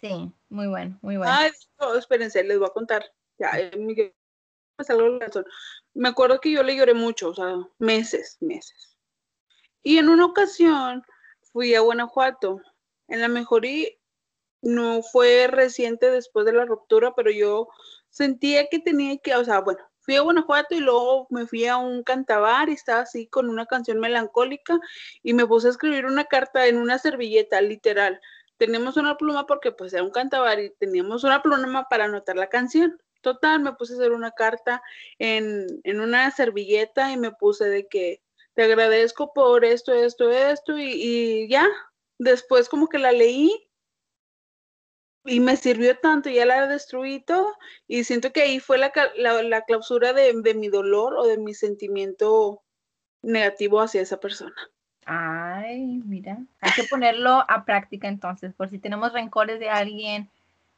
Sí, 0.00 0.32
muy 0.48 0.66
bueno, 0.66 0.98
muy 1.02 1.16
bueno. 1.16 1.32
Ah, 1.32 1.48
espérense, 1.96 2.42
les 2.42 2.58
voy 2.58 2.68
a 2.68 2.72
contar. 2.72 3.04
Ya, 3.38 3.52
me, 3.76 3.94
me 5.94 6.08
acuerdo 6.08 6.40
que 6.40 6.50
yo 6.50 6.62
le 6.62 6.76
lloré 6.76 6.94
mucho, 6.94 7.30
o 7.30 7.34
sea, 7.34 7.56
meses, 7.78 8.36
meses. 8.40 8.96
Y 9.82 9.98
en 9.98 10.08
una 10.08 10.26
ocasión 10.26 11.04
fui 11.52 11.74
a 11.74 11.80
Guanajuato. 11.80 12.60
En 13.08 13.20
la 13.20 13.28
mejoría 13.28 13.88
no 14.62 15.02
fue 15.02 15.46
reciente 15.46 16.10
después 16.10 16.44
de 16.44 16.52
la 16.52 16.64
ruptura, 16.64 17.14
pero 17.14 17.30
yo 17.30 17.68
sentía 18.10 18.68
que 18.68 18.80
tenía 18.80 19.16
que, 19.18 19.34
o 19.34 19.44
sea, 19.44 19.60
bueno, 19.60 19.80
fui 20.06 20.16
a 20.16 20.22
Guanajuato 20.22 20.74
y 20.74 20.80
luego 20.80 21.26
me 21.30 21.46
fui 21.46 21.66
a 21.66 21.76
un 21.76 22.02
cantabar 22.02 22.70
y 22.70 22.72
estaba 22.72 23.00
así 23.00 23.26
con 23.26 23.50
una 23.50 23.66
canción 23.66 23.98
melancólica 23.98 24.80
y 25.22 25.34
me 25.34 25.46
puse 25.46 25.66
a 25.66 25.70
escribir 25.70 26.06
una 26.06 26.24
carta 26.24 26.66
en 26.66 26.78
una 26.78 26.98
servilleta, 26.98 27.60
literal. 27.60 28.20
Teníamos 28.56 28.96
una 28.96 29.18
pluma 29.18 29.46
porque 29.46 29.72
pues 29.72 29.92
era 29.92 30.02
un 30.02 30.10
cantabar 30.10 30.58
y 30.60 30.70
teníamos 30.78 31.24
una 31.24 31.42
pluma 31.42 31.88
para 31.90 32.04
anotar 32.04 32.36
la 32.36 32.48
canción. 32.48 32.98
Total, 33.20 33.60
me 33.60 33.72
puse 33.74 33.94
a 33.94 33.96
hacer 33.96 34.12
una 34.12 34.30
carta 34.30 34.80
en, 35.18 35.66
en 35.82 36.00
una 36.00 36.30
servilleta 36.30 37.12
y 37.12 37.16
me 37.18 37.32
puse 37.32 37.64
de 37.64 37.86
que 37.88 38.22
te 38.56 38.62
agradezco 38.62 39.34
por 39.34 39.66
esto, 39.66 39.92
esto, 39.92 40.30
esto, 40.30 40.78
y, 40.78 41.46
ya, 41.50 41.68
después 42.18 42.70
como 42.70 42.88
que 42.88 42.98
la 42.98 43.12
leí 43.12 43.65
y 45.26 45.40
me 45.40 45.56
sirvió 45.56 45.98
tanto, 45.98 46.30
ya 46.30 46.46
la 46.46 46.66
destruí 46.66 47.20
todo, 47.20 47.56
y 47.86 48.04
siento 48.04 48.32
que 48.32 48.42
ahí 48.42 48.60
fue 48.60 48.78
la, 48.78 48.92
la, 49.16 49.62
clausura 49.62 50.12
de, 50.12 50.32
mi 50.54 50.68
dolor 50.68 51.14
o 51.14 51.26
de 51.26 51.38
mi 51.38 51.54
sentimiento 51.54 52.62
negativo 53.22 53.80
hacia 53.80 54.02
esa 54.02 54.18
persona. 54.18 54.54
Ay, 55.04 56.02
mira, 56.04 56.38
hay 56.60 56.72
que 56.72 56.84
ponerlo 56.84 57.44
a 57.48 57.64
práctica 57.64 58.08
entonces, 58.08 58.52
por 58.54 58.68
si 58.70 58.78
tenemos 58.78 59.12
rencores 59.12 59.60
de 59.60 59.68
alguien. 59.68 60.30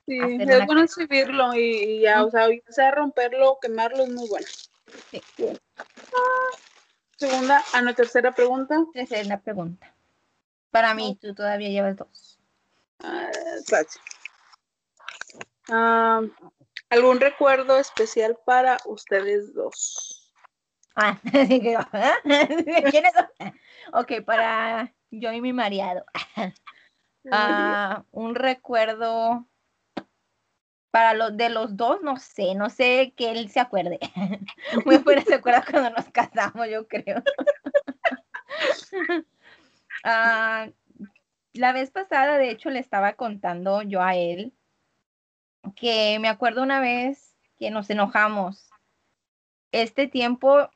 Sí, 0.07 0.19
es 0.21 0.67
bueno 0.67 0.83
escribirlo 0.83 1.55
y, 1.55 2.01
ya, 2.01 2.25
o 2.25 2.31
sea, 2.31 2.47
sea 2.69 2.91
romperlo, 2.91 3.59
quemarlo 3.61 4.05
es 4.05 4.11
muy 4.11 4.29
bueno. 4.29 4.47
Sí. 5.11 5.21
Ah, 5.77 6.57
Segunda, 7.19 7.65
a 7.73 7.83
la 7.83 7.95
tercera 7.95 8.31
pregunta. 8.31 8.85
Tercera 8.93 9.41
pregunta. 9.41 9.93
Para 10.71 10.95
mí, 10.95 11.19
tú 11.21 11.35
todavía 11.35 11.69
llevas 11.69 11.97
dos. 11.97 12.39
Ah, 13.01 13.29
ah, 15.71 16.23
¿Algún 16.91 17.21
recuerdo 17.21 17.79
especial 17.79 18.39
para 18.47 18.79
ustedes 18.87 19.53
dos? 19.53 20.33
Ah, 20.97 21.19
¿quiénes 22.91 23.13
son? 23.13 23.29
Ok, 23.93 24.25
para 24.25 24.95
yo 25.11 25.33
y 25.33 25.41
mi 25.41 25.53
mareado. 25.53 26.05
Ah, 27.31 28.05
un 28.11 28.35
recuerdo 28.37 29.47
para 30.91 31.13
los 31.13 31.37
de 31.37 31.51
los 31.51 31.77
dos, 31.77 32.01
no 32.01 32.17
sé, 32.17 32.55
no 32.55 32.71
sé 32.71 33.13
que 33.17 33.33
él 33.33 33.51
se 33.51 33.61
acuerde. 33.61 33.99
Muy 34.87 34.95
afuera 34.95 35.21
se 35.23 35.35
acuerda 35.35 35.63
cuando 35.71 35.91
nos 35.91 36.09
casamos, 36.09 36.69
yo 36.71 36.89
creo. 36.89 37.23
Ah, 40.05 40.69
la 41.53 41.73
vez 41.73 41.91
pasada, 41.91 42.39
de 42.39 42.51
hecho, 42.51 42.71
le 42.71 42.79
estaba 42.79 43.13
contando 43.15 43.83
yo 43.83 44.01
a 44.01 44.17
él 44.17 44.55
que 45.75 46.19
me 46.21 46.29
acuerdo 46.29 46.63
una 46.63 46.81
vez 46.81 47.37
que 47.59 47.71
nos 47.71 47.91
enojamos. 47.91 48.71
Este 49.73 50.07
tiempo 50.07 50.71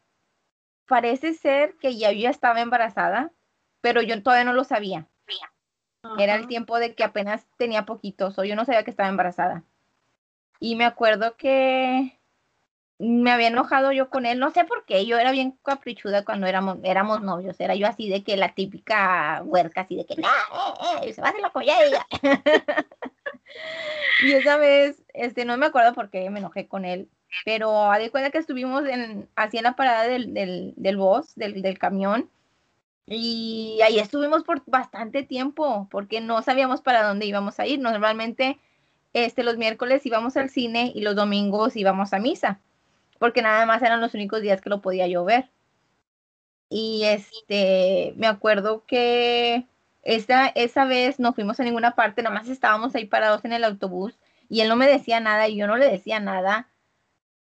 parece 0.87 1.35
ser 1.35 1.77
que 1.79 1.97
ya 1.97 2.13
yo 2.13 2.29
estaba 2.29 2.61
embarazada, 2.61 3.33
pero 3.81 4.03
yo 4.03 4.23
todavía 4.23 4.45
no 4.45 4.53
lo 4.53 4.65
sabía. 4.65 5.09
Era 6.19 6.35
el 6.35 6.49
tiempo 6.49 6.79
de 6.79 6.95
que 6.95 7.05
apenas 7.05 7.47
tenía 7.57 7.87
poquitos, 7.87 8.39
o 8.39 8.45
yo 8.45 8.57
no 8.57 8.65
sabía 8.65 8.83
que 8.83 8.91
estaba 8.91 9.09
embarazada. 9.09 9.65
Y 10.59 10.75
me 10.75 10.85
acuerdo 10.85 11.37
que 11.37 12.21
me 13.03 13.33
había 13.33 13.49
enojado 13.49 13.91
yo 13.91 14.09
con 14.09 14.27
él, 14.27 14.39
no 14.39 14.53
sé 14.53 14.65
por 14.65 14.85
qué, 14.85 15.05
yo 15.07 15.19
era 15.19 15.33
bien 15.33 15.59
caprichuda 15.65 16.25
cuando 16.25 16.47
éramos, 16.47 16.79
éramos 16.85 17.21
novios, 17.21 17.59
era 17.59 17.75
yo 17.75 17.89
así 17.89 18.09
de 18.09 18.23
que 18.23 18.37
la 18.37 18.55
típica 18.55 19.43
huerca, 19.45 19.81
así 19.81 19.97
de 19.97 20.07
que, 20.07 20.15
no, 20.17 20.29
eh, 20.29 21.09
eh, 21.09 21.13
se 21.13 21.21
va 21.21 21.29
a 21.29 21.31
hacer 21.31 21.43
la 21.43 21.53
ella. 21.85 22.07
y 24.23 24.33
esa 24.33 24.57
vez, 24.57 25.03
este, 25.15 25.45
no 25.45 25.57
me 25.57 25.67
acuerdo 25.67 25.95
por 25.95 26.11
qué 26.11 26.31
me 26.31 26.39
enojé 26.39 26.69
con 26.69 26.85
él, 26.85 27.09
pero 27.45 27.91
a 27.91 27.99
de 27.99 28.11
cuenta 28.11 28.31
que 28.31 28.39
estuvimos 28.39 28.85
en, 28.87 29.29
así 29.35 29.57
en 29.57 29.65
la 29.65 29.75
parada 29.75 30.05
del, 30.05 30.33
del, 30.33 30.73
del 30.77 30.97
bus, 30.97 31.35
del, 31.35 31.61
del 31.61 31.79
camión, 31.79 32.31
y 33.07 33.81
ahí 33.85 33.99
estuvimos 33.99 34.45
por 34.45 34.63
bastante 34.67 35.25
tiempo, 35.25 35.89
porque 35.91 36.21
no 36.21 36.41
sabíamos 36.43 36.83
para 36.83 37.03
dónde 37.03 37.27
íbamos 37.27 37.59
a 37.59 37.67
ir, 37.67 37.81
normalmente 37.81 38.61
este, 39.13 39.43
los 39.43 39.57
miércoles 39.57 40.07
íbamos 40.07 40.37
al 40.37 40.51
cine 40.51 40.93
y 40.95 41.01
los 41.01 41.17
domingos 41.17 41.75
íbamos 41.75 42.13
a 42.13 42.21
misa, 42.21 42.61
porque 43.23 43.41
nada 43.41 43.67
más 43.67 43.81
eran 43.83 44.01
los 44.01 44.15
únicos 44.15 44.43
días 44.43 44.61
que 44.61 44.69
lo 44.69 44.81
podía 44.81 45.07
llover. 45.07 45.49
Y 46.69 47.05
este, 47.05 48.15
me 48.17 48.27
acuerdo 48.27 48.85
que 48.85 49.69
esa, 50.03 50.49
esa 50.49 50.87
vez 50.87 51.21
no 51.21 51.33
fuimos 51.33 51.61
a 51.61 51.63
ninguna 51.63 51.95
parte, 51.95 52.25
nada 52.25 52.35
más 52.35 52.49
estábamos 52.49 52.97
ahí 52.97 53.05
parados 53.05 53.45
en 53.45 53.53
el 53.53 53.63
autobús 53.63 54.19
y 54.49 54.61
él 54.63 54.69
no 54.69 54.75
me 54.75 54.89
decía 54.89 55.21
nada 55.21 55.47
y 55.47 55.57
yo 55.57 55.69
no 55.69 55.77
le 55.77 55.89
decía 55.89 56.19
nada. 56.19 56.69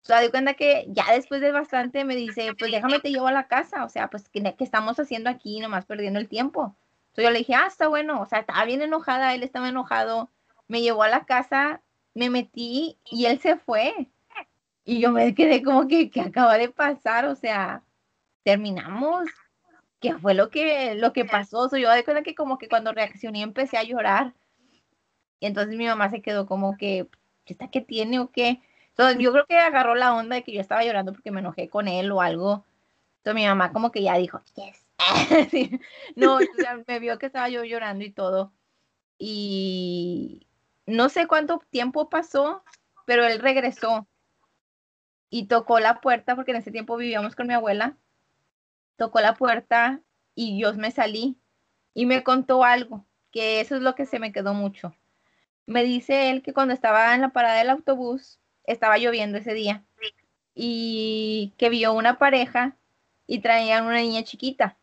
O 0.04 0.06
sea, 0.06 0.20
di 0.20 0.30
cuenta 0.30 0.54
que 0.54 0.86
ya 0.88 1.04
después 1.12 1.42
de 1.42 1.52
bastante 1.52 2.02
me 2.06 2.16
dice, 2.16 2.54
pues 2.58 2.72
déjame 2.72 3.00
te 3.00 3.10
llevo 3.10 3.28
a 3.28 3.32
la 3.32 3.46
casa, 3.46 3.84
o 3.84 3.90
sea, 3.90 4.08
pues 4.08 4.26
¿qué, 4.30 4.42
qué 4.56 4.64
estamos 4.64 4.98
haciendo 4.98 5.28
aquí 5.28 5.60
nomás 5.60 5.84
perdiendo 5.84 6.18
el 6.18 6.30
tiempo? 6.30 6.74
Entonces 7.08 7.24
yo 7.24 7.30
le 7.30 7.40
dije, 7.40 7.54
ah, 7.56 7.66
está 7.66 7.88
bueno, 7.88 8.22
o 8.22 8.24
sea, 8.24 8.38
estaba 8.38 8.64
bien 8.64 8.80
enojada, 8.80 9.34
él 9.34 9.42
estaba 9.42 9.68
enojado, 9.68 10.30
me 10.66 10.80
llevó 10.80 11.02
a 11.02 11.08
la 11.08 11.26
casa, 11.26 11.82
me 12.14 12.30
metí 12.30 12.96
y 13.04 13.26
él 13.26 13.38
se 13.38 13.56
fue. 13.56 14.08
Y 14.88 15.00
yo 15.00 15.12
me 15.12 15.34
quedé 15.34 15.62
como 15.62 15.86
que, 15.86 16.08
¿qué 16.08 16.22
acaba 16.22 16.56
de 16.56 16.70
pasar? 16.70 17.26
O 17.26 17.34
sea, 17.34 17.84
terminamos. 18.42 19.28
¿Qué 20.00 20.14
fue 20.14 20.32
lo 20.32 20.48
que, 20.48 20.94
lo 20.94 21.12
que 21.12 21.26
pasó? 21.26 21.68
yo 21.76 21.90
de 21.90 22.04
cuenta 22.04 22.22
que 22.22 22.34
como 22.34 22.56
que 22.56 22.70
cuando 22.70 22.92
reaccioné 22.92 23.42
empecé 23.42 23.76
a 23.76 23.82
llorar. 23.82 24.32
Y 25.40 25.46
entonces 25.46 25.76
mi 25.76 25.84
mamá 25.84 26.08
se 26.08 26.22
quedó 26.22 26.46
como 26.46 26.78
que, 26.78 27.06
¿está 27.44 27.68
que 27.68 27.82
tiene 27.82 28.18
o 28.18 28.30
qué? 28.30 28.62
Entonces 28.88 29.18
yo 29.18 29.30
creo 29.32 29.44
que 29.44 29.58
agarró 29.58 29.94
la 29.94 30.14
onda 30.14 30.36
de 30.36 30.42
que 30.42 30.52
yo 30.52 30.60
estaba 30.62 30.82
llorando 30.82 31.12
porque 31.12 31.32
me 31.32 31.40
enojé 31.40 31.68
con 31.68 31.86
él 31.86 32.10
o 32.10 32.22
algo. 32.22 32.64
Entonces 33.18 33.42
mi 33.42 33.46
mamá 33.46 33.74
como 33.74 33.92
que 33.92 34.02
ya 34.02 34.16
dijo, 34.16 34.40
yes. 34.54 34.86
No, 36.16 36.38
me 36.86 36.98
vio 36.98 37.18
que 37.18 37.26
estaba 37.26 37.50
yo 37.50 37.62
llorando 37.62 38.06
y 38.06 38.10
todo. 38.10 38.54
Y, 39.18 40.46
no 40.86 41.10
sé 41.10 41.26
cuánto 41.26 41.60
tiempo 41.68 42.08
pasó, 42.08 42.64
pero 43.04 43.26
él 43.26 43.38
regresó 43.38 44.08
y 45.30 45.46
tocó 45.46 45.80
la 45.80 46.00
puerta, 46.00 46.34
porque 46.36 46.52
en 46.52 46.58
ese 46.58 46.70
tiempo 46.70 46.96
vivíamos 46.96 47.36
con 47.36 47.46
mi 47.46 47.54
abuela, 47.54 47.96
tocó 48.96 49.20
la 49.20 49.34
puerta 49.34 50.00
y 50.34 50.60
yo 50.60 50.72
me 50.74 50.90
salí 50.90 51.38
y 51.94 52.06
me 52.06 52.22
contó 52.22 52.64
algo, 52.64 53.06
que 53.32 53.60
eso 53.60 53.76
es 53.76 53.82
lo 53.82 53.94
que 53.94 54.06
se 54.06 54.18
me 54.18 54.32
quedó 54.32 54.54
mucho. 54.54 54.94
Me 55.66 55.84
dice 55.84 56.30
él 56.30 56.42
que 56.42 56.54
cuando 56.54 56.74
estaba 56.74 57.14
en 57.14 57.20
la 57.20 57.30
parada 57.30 57.58
del 57.58 57.70
autobús, 57.70 58.38
estaba 58.64 58.98
lloviendo 58.98 59.38
ese 59.38 59.54
día 59.54 59.84
y 60.54 61.54
que 61.58 61.70
vio 61.70 61.92
una 61.92 62.18
pareja 62.18 62.76
y 63.26 63.40
traían 63.40 63.86
una 63.86 63.98
niña 63.98 64.24
chiquita 64.24 64.78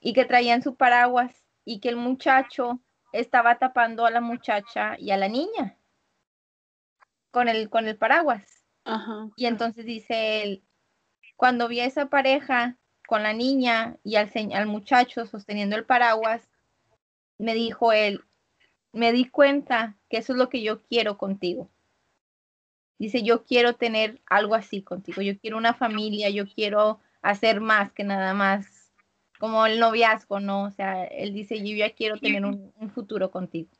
y 0.00 0.12
que 0.12 0.24
traían 0.24 0.62
su 0.62 0.76
paraguas 0.76 1.44
y 1.64 1.80
que 1.80 1.88
el 1.88 1.96
muchacho 1.96 2.80
estaba 3.12 3.58
tapando 3.58 4.06
a 4.06 4.10
la 4.10 4.20
muchacha 4.20 4.96
y 4.98 5.10
a 5.10 5.16
la 5.16 5.28
niña 5.28 5.76
con 7.30 7.48
el, 7.48 7.68
con 7.68 7.86
el 7.86 7.96
paraguas. 7.96 8.55
Y 9.36 9.46
entonces 9.46 9.84
dice 9.84 10.42
él, 10.42 10.62
cuando 11.36 11.68
vi 11.68 11.80
a 11.80 11.86
esa 11.86 12.06
pareja 12.06 12.76
con 13.06 13.22
la 13.22 13.32
niña 13.32 13.96
y 14.04 14.16
al, 14.16 14.30
al 14.52 14.66
muchacho 14.66 15.26
sosteniendo 15.26 15.76
el 15.76 15.84
paraguas, 15.84 16.48
me 17.38 17.54
dijo 17.54 17.92
él, 17.92 18.22
me 18.92 19.12
di 19.12 19.26
cuenta 19.26 19.96
que 20.08 20.18
eso 20.18 20.32
es 20.32 20.38
lo 20.38 20.48
que 20.48 20.62
yo 20.62 20.82
quiero 20.82 21.18
contigo. 21.18 21.70
Dice, 22.98 23.22
yo 23.22 23.44
quiero 23.44 23.74
tener 23.74 24.22
algo 24.26 24.54
así 24.54 24.82
contigo, 24.82 25.20
yo 25.20 25.38
quiero 25.38 25.58
una 25.58 25.74
familia, 25.74 26.30
yo 26.30 26.46
quiero 26.46 27.00
hacer 27.20 27.60
más 27.60 27.92
que 27.92 28.04
nada 28.04 28.32
más 28.32 28.92
como 29.38 29.66
el 29.66 29.78
noviazgo, 29.78 30.40
¿no? 30.40 30.64
O 30.64 30.70
sea, 30.70 31.04
él 31.04 31.34
dice, 31.34 31.58
yo 31.58 31.76
ya 31.76 31.94
quiero 31.94 32.18
tener 32.18 32.44
un, 32.46 32.72
futuro 32.94 33.30
contigo. 33.30 33.70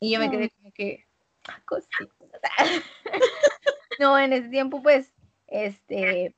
Y 0.00 0.12
yo 0.12 0.18
me 0.18 0.30
quedé 0.30 0.50
como 0.50 0.70
que, 0.72 1.06
ah, 1.48 1.62
cosita. 1.64 1.96
no, 3.98 4.18
en 4.18 4.32
ese 4.32 4.48
tiempo, 4.48 4.82
pues, 4.82 5.12
este, 5.46 6.34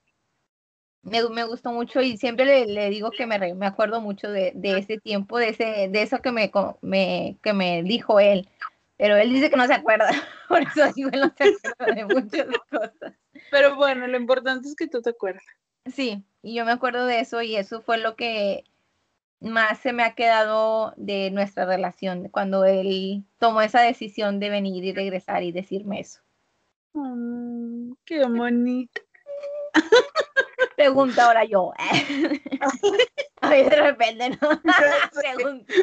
me, 1.02 1.28
me 1.28 1.44
gustó 1.44 1.72
mucho 1.72 2.00
y 2.00 2.16
siempre 2.16 2.44
le, 2.44 2.66
le 2.66 2.90
digo 2.90 3.10
que 3.10 3.26
me, 3.26 3.54
me 3.54 3.66
acuerdo 3.66 4.00
mucho 4.00 4.30
de, 4.30 4.52
de, 4.54 4.78
ese 4.78 4.98
tiempo, 4.98 5.38
de, 5.38 5.50
ese, 5.50 5.88
de 5.88 6.02
eso 6.02 6.20
que 6.20 6.32
me, 6.32 6.50
me, 6.82 7.38
que 7.42 7.52
me 7.52 7.82
dijo 7.82 8.20
él. 8.20 8.48
Pero 8.96 9.16
él 9.16 9.32
dice 9.32 9.48
que 9.48 9.56
no 9.56 9.66
se 9.66 9.74
acuerda, 9.74 10.08
por 10.48 10.62
eso 10.62 10.92
digo, 10.94 11.10
él 11.12 11.20
no 11.20 11.32
se 11.36 11.44
acuerda 11.68 11.94
de 11.94 12.04
muchas 12.04 12.46
cosas. 12.70 13.14
Pero 13.50 13.76
bueno, 13.76 14.06
lo 14.06 14.16
importante 14.16 14.68
es 14.68 14.74
que 14.74 14.88
tú 14.88 15.00
te 15.00 15.10
acuerdas. 15.10 15.44
Sí, 15.86 16.24
y 16.42 16.54
yo 16.54 16.64
me 16.64 16.72
acuerdo 16.72 17.06
de 17.06 17.20
eso 17.20 17.40
y 17.40 17.56
eso 17.56 17.80
fue 17.80 17.98
lo 17.98 18.16
que 18.16 18.64
más 19.40 19.78
se 19.78 19.92
me 19.92 20.02
ha 20.02 20.14
quedado 20.14 20.94
de 20.96 21.30
nuestra 21.30 21.64
relación, 21.64 22.28
cuando 22.28 22.64
él 22.64 23.24
tomó 23.38 23.62
esa 23.62 23.80
decisión 23.82 24.40
de 24.40 24.50
venir 24.50 24.84
y 24.84 24.92
regresar 24.92 25.44
y 25.44 25.52
decirme 25.52 26.00
eso. 26.00 26.20
Mm, 26.92 27.92
qué 28.05 28.24
bonito. 28.24 29.03
Pregunta 30.77 31.27
ahora 31.27 31.44
yo. 31.44 31.72
Ay, 33.40 33.64
de 33.64 33.77
repente, 33.77 34.31
¿no? 34.31 34.62
Pregunta. 35.14 35.74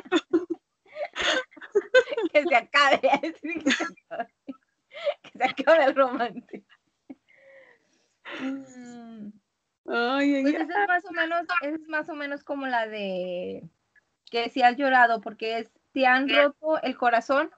que 2.33 2.43
se 2.43 2.55
acabe. 2.55 2.99
Que 3.41 3.71
se 3.71 3.83
acabe, 3.83 4.33
que 5.21 5.37
se 5.37 5.43
acabe 5.43 5.85
el 5.85 5.95
romance. 5.95 6.63
Mm. 8.39 9.29
Ay, 9.87 10.41
pues 10.41 10.55
es 10.55 10.67
más 10.67 11.05
o 11.05 11.11
menos, 11.11 11.45
es 11.61 11.87
más 11.87 12.09
o 12.09 12.15
menos 12.15 12.43
como 12.43 12.65
la 12.65 12.87
de 12.87 13.69
que 14.31 14.49
si 14.49 14.63
has 14.63 14.75
llorado 14.77 15.21
porque 15.21 15.59
es 15.59 15.71
te 15.95 16.05
han 16.05 16.27
roto 16.27 16.81
el 16.81 16.97
corazón. 16.97 17.49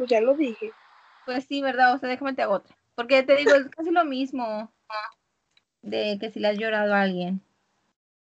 Pues 0.00 0.08
ya 0.08 0.22
lo 0.22 0.34
dije. 0.34 0.72
Pues 1.26 1.44
sí, 1.44 1.60
¿verdad? 1.60 1.92
O 1.94 1.98
sea, 1.98 2.08
déjame 2.08 2.32
te 2.32 2.40
hago 2.40 2.54
otra. 2.54 2.74
Porque 2.94 3.22
te 3.22 3.36
digo, 3.36 3.54
es 3.54 3.68
casi 3.68 3.90
lo 3.90 4.06
mismo 4.06 4.72
de 5.82 6.16
que 6.18 6.30
si 6.30 6.40
le 6.40 6.48
has 6.48 6.56
llorado 6.56 6.94
a 6.94 7.02
alguien. 7.02 7.42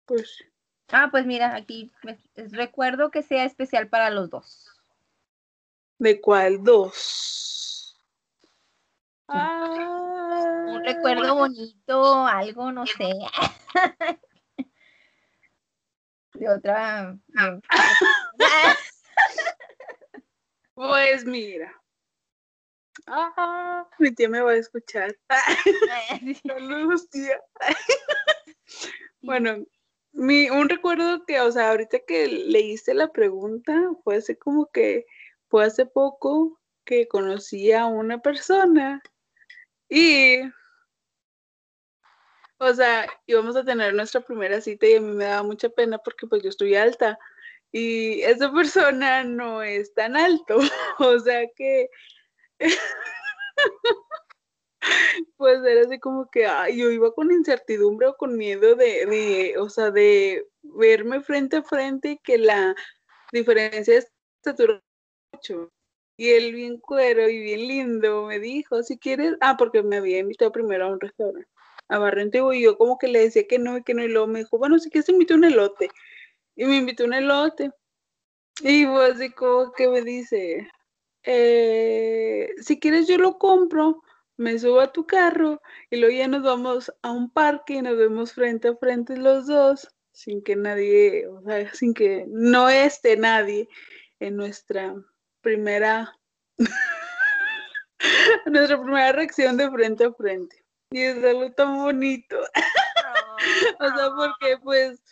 Pues. 0.07 0.43
Ah, 0.89 1.09
pues 1.11 1.27
mira, 1.27 1.55
aquí 1.55 1.93
recuerdo 2.35 3.11
que 3.11 3.23
sea 3.23 3.45
especial 3.45 3.89
para 3.89 4.09
los 4.09 4.31
dos. 4.31 4.73
¿De 5.99 6.19
cuál 6.19 6.65
dos? 6.65 8.01
Ah 9.29 10.65
un 10.69 10.83
recuerdo 10.83 11.35
bonito, 11.35 12.27
algo, 12.27 12.73
no 12.73 12.87
sé. 12.87 13.13
de 16.33 16.49
otra. 16.49 17.19
pues 20.77 21.25
mira. 21.25 21.75
Ah, 23.07 23.89
mi 23.99 24.15
tía 24.15 24.29
me 24.29 24.41
va 24.41 24.53
a 24.53 24.57
escuchar. 24.57 25.17
Saludos, 26.47 27.09
tía. 27.09 27.41
bueno, 29.23 29.65
mi, 30.13 30.51
un 30.51 30.69
recuerdo 30.69 31.25
que, 31.25 31.41
o 31.41 31.51
sea, 31.51 31.71
ahorita 31.71 32.01
que 32.07 32.27
leíste 32.29 32.93
la 32.93 33.09
pregunta, 33.11 33.91
fue 34.05 34.17
hace 34.17 34.39
como 34.39 34.67
que, 34.71 35.07
fue 35.49 35.65
hace 35.65 35.87
poco 35.87 36.61
que 36.85 37.09
conocí 37.09 37.73
a 37.73 37.87
una 37.87 38.21
persona 38.21 39.03
y 39.89 40.43
o 42.59 42.73
sea, 42.73 43.07
íbamos 43.27 43.57
a 43.57 43.65
tener 43.65 43.95
nuestra 43.95 44.21
primera 44.21 44.61
cita 44.61 44.87
y 44.87 44.95
a 44.95 45.01
mí 45.01 45.13
me 45.13 45.25
daba 45.25 45.43
mucha 45.43 45.69
pena 45.69 45.99
porque 45.99 46.27
pues 46.27 46.43
yo 46.43 46.49
estoy 46.49 46.75
alta 46.75 47.19
y 47.77 48.23
esa 48.23 48.51
persona 48.53 49.23
no 49.23 49.63
es 49.63 49.93
tan 49.93 50.17
alto, 50.17 50.57
o 50.99 51.19
sea 51.21 51.47
que 51.55 51.91
pues 55.37 55.63
era 55.63 55.83
así 55.83 55.99
como 55.99 56.31
que 56.31 56.47
ay, 56.47 56.79
yo 56.79 56.91
iba 56.91 57.13
con 57.13 57.31
incertidumbre 57.31 58.07
o 58.07 58.17
con 58.17 58.39
miedo 58.39 58.77
de, 58.77 59.05
de, 59.05 59.59
o 59.59 59.69
sea, 59.69 59.91
de 59.91 60.47
verme 60.63 61.21
frente 61.21 61.59
a 61.59 61.63
frente 61.63 62.13
y 62.13 62.19
que 62.19 62.39
la 62.39 62.75
diferencia 63.31 63.93
de 63.93 64.07
estatura 64.41 64.83
mucho. 65.35 65.71
Y 66.17 66.31
él 66.31 66.55
bien 66.55 66.79
cuero 66.79 67.29
y 67.29 67.39
bien 67.41 67.69
lindo 67.69 68.25
me 68.25 68.39
dijo, 68.41 68.83
si 68.83 68.99
quieres, 68.99 69.37
ah, 69.43 69.57
porque 69.59 69.83
me 69.83 69.99
había 69.99 70.21
invitado 70.21 70.51
primero 70.51 70.87
a 70.87 70.93
un 70.93 71.01
restaurante, 71.01 71.47
a 71.89 71.99
Barrente, 71.99 72.41
y 72.55 72.63
yo 72.63 72.79
como 72.79 72.97
que 72.97 73.09
le 73.09 73.21
decía 73.21 73.47
que 73.47 73.59
no 73.59 73.77
y 73.77 73.83
que 73.83 73.93
no, 73.93 74.03
y 74.03 74.09
luego 74.09 74.27
me 74.29 74.39
dijo, 74.39 74.57
bueno, 74.57 74.79
si 74.79 74.89
quieres 74.89 75.11
invito 75.11 75.35
un 75.35 75.45
elote. 75.45 75.91
Y 76.57 76.65
me 76.65 76.77
invitó 76.77 77.05
un 77.05 77.15
elote. 77.15 77.71
Y 78.61 78.87
pues 78.87 79.15
así 79.15 79.31
como 79.33 79.73
que 79.73 79.89
me 79.89 80.03
dice, 80.03 80.69
eh, 81.23 82.49
si 82.61 82.81
quieres 82.81 83.07
yo 83.07 83.19
lo 83.19 83.39
compro, 83.39 84.03
me 84.37 84.59
subo 84.59 84.81
a 84.81 84.93
tu 84.93 85.07
carro 85.07 85.61
y 85.91 85.97
luego 85.97 86.17
ya 86.17 86.29
nos 86.29 86.43
vamos 86.43 86.93
a 87.03 87.11
un 87.11 87.31
parque 87.31 87.75
y 87.75 87.83
nos 87.83 87.97
vemos 87.97 88.33
frente 88.33 88.69
a 88.69 88.77
frente 88.77 89.17
los 89.17 89.47
dos, 89.47 89.89
sin 90.13 90.43
que 90.43 90.57
nadie, 90.57 91.27
o 91.27 91.43
sea, 91.43 91.71
sin 91.75 91.95
que 91.95 92.25
no 92.29 92.69
esté 92.69 93.17
nadie 93.17 93.69
en 94.21 94.37
nuestra 94.37 94.95
primera, 95.41 96.17
nuestra 98.47 98.83
primera 98.83 99.13
reacción 99.13 99.57
de 99.57 99.71
frente 99.71 100.05
a 100.05 100.13
frente. 100.13 100.65
Y 100.91 101.01
es 101.01 101.23
algo 101.25 101.51
tan 101.53 101.77
bonito. 101.77 102.39
o 103.81 103.87
sea, 103.89 104.11
porque 104.17 104.57
pues 104.63 105.03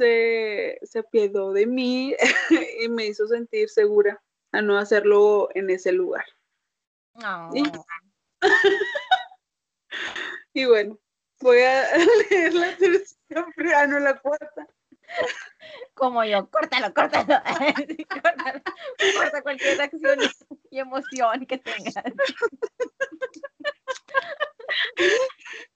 se, 0.00 0.78
se 0.82 1.02
de 1.02 1.66
mí 1.66 2.14
y 2.80 2.88
me 2.88 3.06
hizo 3.06 3.26
sentir 3.26 3.68
segura 3.68 4.22
a 4.52 4.62
no 4.62 4.78
hacerlo 4.78 5.48
en 5.54 5.70
ese 5.70 5.92
lugar. 5.92 6.24
Y, 10.52 10.64
bueno, 10.64 10.98
voy 11.40 11.60
a 11.60 11.96
leer 12.30 12.54
la 12.54 12.76
tercera, 12.76 13.46
ah, 13.76 13.86
no 13.86 14.00
la 14.00 14.18
cuarta. 14.18 14.66
Como 15.94 16.24
yo, 16.24 16.50
córtalo, 16.50 16.92
córtalo. 16.92 17.40
córtalo. 18.08 18.60
Corta 19.16 19.42
cualquier 19.42 19.80
acción 19.80 20.18
y 20.70 20.80
emoción 20.80 21.46
que 21.46 21.58
tengas. 21.58 22.04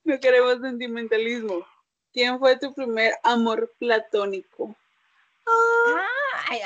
No 0.03 0.19
queremos 0.19 0.61
sentimentalismo. 0.61 1.65
¿Quién 2.14 2.38
fue 2.38 2.57
tu 2.57 2.72
primer 2.72 3.12
amor 3.24 3.74
platónico? 3.77 4.77
Ah, 5.46 6.07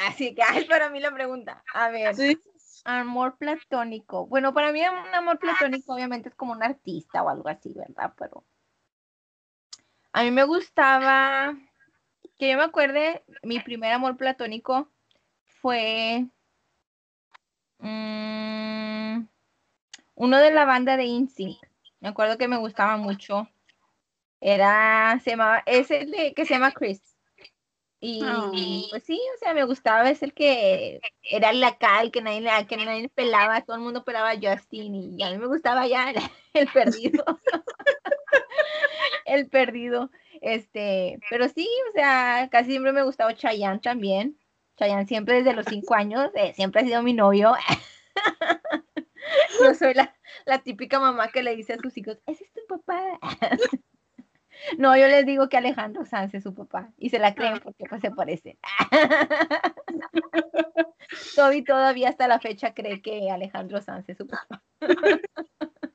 así 0.06 0.34
que 0.34 0.42
es 0.42 0.66
para 0.66 0.90
mí 0.90 1.00
la 1.00 1.10
pregunta. 1.10 1.64
A 1.72 1.88
ver. 1.88 2.14
Amor 2.84 3.38
platónico. 3.38 4.26
Bueno, 4.26 4.52
para 4.52 4.72
mí 4.72 4.82
un 4.86 5.14
amor 5.14 5.38
platónico 5.38 5.94
obviamente 5.94 6.28
es 6.28 6.34
como 6.34 6.52
un 6.52 6.62
artista 6.62 7.22
o 7.22 7.30
algo 7.30 7.48
así, 7.48 7.72
¿verdad? 7.72 8.12
Pero 8.18 8.44
a 10.12 10.22
mí 10.22 10.30
me 10.30 10.44
gustaba, 10.44 11.56
que 12.38 12.50
yo 12.50 12.58
me 12.58 12.64
acuerde, 12.64 13.24
mi 13.42 13.58
primer 13.60 13.92
amor 13.92 14.18
platónico 14.18 14.90
fue 15.62 16.26
mm, 17.78 19.26
uno 20.14 20.38
de 20.38 20.50
la 20.50 20.66
banda 20.66 20.98
de 20.98 21.04
INSYNC. 21.04 21.58
Me 22.00 22.08
acuerdo 22.08 22.36
que 22.36 22.48
me 22.48 22.58
gustaba 22.58 22.98
mucho. 22.98 23.48
Era, 24.40 25.20
se 25.22 25.30
llamaba, 25.30 25.62
es 25.66 25.90
el 25.90 26.10
de, 26.10 26.34
que 26.34 26.44
se 26.44 26.54
llama 26.54 26.72
Chris. 26.72 27.02
Y 28.00 28.86
pues 28.90 29.02
sí, 29.02 29.20
o 29.34 29.38
sea, 29.38 29.54
me 29.54 29.64
gustaba, 29.64 30.08
es 30.08 30.22
el 30.22 30.32
que 30.32 31.00
era 31.22 31.52
la 31.52 31.78
cal, 31.78 32.12
que 32.12 32.22
nadie, 32.22 32.66
que 32.68 32.76
nadie 32.76 33.08
pelaba, 33.08 33.62
todo 33.62 33.74
el 33.74 33.82
mundo 33.82 34.04
pelaba 34.04 34.30
a 34.30 34.36
Justin 34.40 35.18
y 35.18 35.22
a 35.24 35.30
mí 35.30 35.38
me 35.38 35.48
gustaba 35.48 35.84
ya 35.88 36.12
el, 36.54 36.68
perdido. 36.68 37.24
el 39.24 39.48
perdido. 39.48 40.10
Este, 40.40 41.18
pero 41.28 41.48
sí, 41.48 41.68
o 41.90 41.92
sea, 41.92 42.48
casi 42.52 42.70
siempre 42.70 42.92
me 42.92 43.02
gustaba 43.02 43.34
Chayanne 43.34 43.80
también. 43.80 44.38
Chayanne 44.76 45.06
siempre 45.06 45.38
desde 45.38 45.54
los 45.54 45.66
cinco 45.66 45.94
años, 45.94 46.30
eh, 46.34 46.52
siempre 46.54 46.82
ha 46.82 46.84
sido 46.84 47.02
mi 47.02 47.14
novio. 47.14 47.52
Yo 49.60 49.74
soy 49.74 49.94
la, 49.94 50.14
la 50.46 50.60
típica 50.60 51.00
mamá 51.00 51.32
que 51.32 51.42
le 51.42 51.56
dice 51.56 51.72
a 51.72 51.78
sus 51.78 51.96
hijos, 51.98 52.18
ese 52.26 52.44
es 52.44 52.52
tu 52.52 52.60
papá. 52.68 53.18
No, 54.76 54.96
yo 54.96 55.06
les 55.06 55.26
digo 55.26 55.48
que 55.48 55.56
Alejandro 55.56 56.04
Sanz 56.04 56.34
es 56.34 56.42
su 56.42 56.54
papá 56.54 56.92
y 56.96 57.10
se 57.10 57.18
la 57.18 57.34
creen 57.34 57.54
ah. 57.56 57.60
porque 57.62 57.84
pues 57.88 58.00
se 58.00 58.10
parece. 58.10 58.58
Toby 61.36 61.62
todavía 61.62 62.08
hasta 62.08 62.28
la 62.28 62.40
fecha 62.40 62.74
cree 62.74 63.00
que 63.00 63.30
Alejandro 63.30 63.80
Sanz 63.80 64.08
es 64.08 64.18
su 64.18 64.26
papá. 64.26 64.62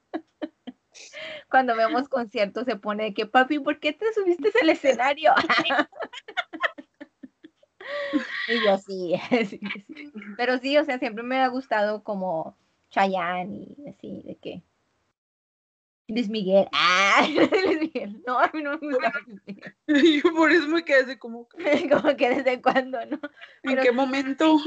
Cuando 1.49 1.75
vemos 1.75 2.09
conciertos 2.09 2.65
se 2.65 2.75
pone 2.75 3.03
de 3.03 3.13
que, 3.13 3.25
papi, 3.25 3.59
¿por 3.59 3.79
qué 3.79 3.93
te 3.93 4.11
subiste 4.13 4.51
al 4.61 4.69
escenario? 4.69 5.33
y 8.47 8.65
yo 8.65 8.77
sí, 8.77 9.15
sí, 9.29 9.45
sí, 9.45 9.59
Pero 10.37 10.57
sí, 10.57 10.77
o 10.77 10.85
sea, 10.85 10.97
siempre 10.97 11.23
me 11.23 11.39
ha 11.39 11.47
gustado 11.47 12.03
como 12.03 12.57
Chayanne 12.89 13.75
y 13.77 13.89
así, 13.89 14.23
de 14.23 14.35
que 14.35 14.63
Luis 16.07 16.29
Miguel. 16.29 16.67
Ah, 17.15 17.27
Luis 17.65 17.79
Miguel. 17.79 18.23
No, 18.25 18.39
a 18.39 18.49
mí 18.53 18.63
no 18.63 18.77
me 18.79 18.93
gusta 18.93 19.13
Luis 19.27 19.41
Miguel. 19.45 19.75
Yo 20.23 20.33
por 20.33 20.51
eso 20.51 20.67
me 20.67 20.83
quedé 20.83 21.03
así 21.03 21.17
como 21.17 21.47
que... 21.47 21.89
como 21.89 22.15
que 22.15 22.29
desde 22.29 22.61
cuándo, 22.61 23.05
¿no? 23.05 23.19
¿En 23.63 23.77
qué 23.79 23.91
momento? 23.91 24.57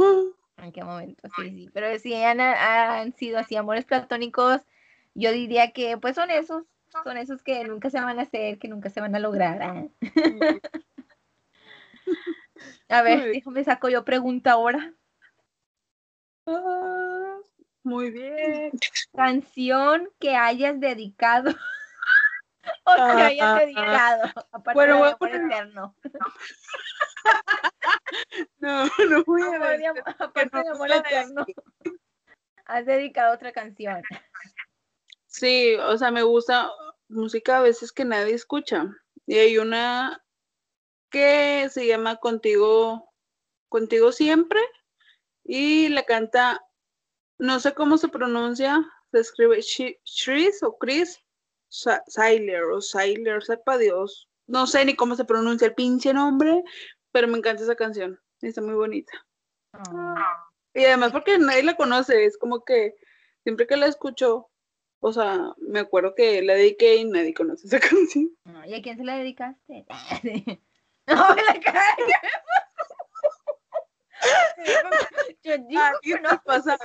¿En 0.58 0.72
qué 0.72 0.84
momento? 0.84 1.28
Sí, 1.36 1.50
sí. 1.50 1.70
Pero 1.72 1.98
si 1.98 2.14
han, 2.14 2.40
han 2.40 3.12
sido 3.14 3.38
así 3.38 3.56
amores 3.56 3.84
platónicos, 3.84 4.62
yo 5.14 5.32
diría 5.32 5.72
que 5.72 5.98
pues 5.98 6.14
son 6.14 6.30
esos, 6.30 6.64
son 7.04 7.16
esos 7.16 7.42
que 7.42 7.64
nunca 7.64 7.90
se 7.90 8.00
van 8.00 8.18
a 8.18 8.22
hacer, 8.22 8.58
que 8.58 8.68
nunca 8.68 8.90
se 8.90 9.00
van 9.00 9.14
a 9.14 9.18
lograr. 9.18 9.62
Ah. 9.62 9.84
A 12.88 13.02
ver, 13.02 13.32
déjame 13.32 13.64
saco 13.64 13.88
yo 13.88 14.04
pregunta 14.04 14.52
ahora. 14.52 14.94
Ah, 16.46 17.05
muy 17.86 18.10
bien. 18.10 18.72
Canción 19.14 20.10
que 20.18 20.34
hayas 20.34 20.80
dedicado. 20.80 21.50
o 22.84 22.94
que 22.94 23.00
ah, 23.00 23.26
hayas 23.26 23.48
ah, 23.48 23.58
dedicado. 23.60 24.22
Aparte 24.50 24.74
bueno, 24.74 24.98
voy 24.98 25.08
a 25.08 25.16
poner... 25.16 25.42
eterno. 25.42 25.94
no, 28.58 28.86
no 29.08 29.24
voy 29.24 29.42
a 29.42 29.58
decir. 29.58 30.02
Aparte 30.18 30.58
de 30.58 30.68
amor 30.68 30.90
eterno. 30.90 31.46
Has 32.64 32.84
dedicado 32.84 33.32
otra 33.32 33.52
canción. 33.52 34.02
Sí, 35.28 35.76
o 35.76 35.96
sea, 35.96 36.10
me 36.10 36.24
gusta 36.24 36.68
música 37.08 37.58
a 37.58 37.62
veces 37.62 37.92
que 37.92 38.04
nadie 38.04 38.34
escucha. 38.34 38.86
Y 39.26 39.38
hay 39.38 39.58
una 39.58 40.24
que 41.10 41.68
se 41.70 41.86
llama 41.86 42.16
Contigo, 42.16 43.12
Contigo 43.68 44.10
Siempre. 44.10 44.60
Y 45.44 45.88
la 45.90 46.02
canta 46.02 46.65
no 47.38 47.60
sé 47.60 47.74
cómo 47.74 47.98
se 47.98 48.08
pronuncia, 48.08 48.84
se 49.12 49.20
escribe 49.20 49.60
Chris 50.24 50.62
o 50.62 50.78
Chris 50.78 51.22
Sailer 51.68 52.62
o 52.64 52.80
Sailer, 52.80 53.42
sepa 53.42 53.78
Dios. 53.78 54.28
No 54.46 54.66
sé 54.66 54.84
ni 54.84 54.94
cómo 54.94 55.16
se 55.16 55.24
pronuncia 55.24 55.66
el 55.66 55.74
pinche 55.74 56.14
nombre, 56.14 56.62
pero 57.12 57.28
me 57.28 57.38
encanta 57.38 57.62
esa 57.62 57.74
canción. 57.74 58.20
Está 58.40 58.62
muy 58.62 58.74
bonita. 58.74 59.12
Y 60.74 60.84
además 60.84 61.12
porque 61.12 61.38
nadie 61.38 61.62
la 61.62 61.76
conoce, 61.76 62.24
es 62.24 62.38
como 62.38 62.64
que 62.64 62.94
siempre 63.42 63.66
que 63.66 63.76
la 63.76 63.86
escucho, 63.86 64.50
o 65.00 65.12
sea, 65.12 65.54
me 65.58 65.80
acuerdo 65.80 66.14
que 66.14 66.42
la 66.42 66.54
dediqué 66.54 66.96
y 66.96 67.04
nadie 67.04 67.34
conoce 67.34 67.66
esa 67.66 67.80
canción. 67.90 68.30
¿Y 68.66 68.74
a 68.74 68.82
quién 68.82 68.96
se 68.96 69.04
la 69.04 69.16
dedicaste? 69.16 69.86
no, 71.06 71.34
me 71.34 71.42
la 71.42 71.60
cagué. 71.60 72.12
Yo 75.42 75.58
digo, 75.58 75.82
¿Qué 76.02 76.20
no 76.20 76.42
pasa? 76.44 76.78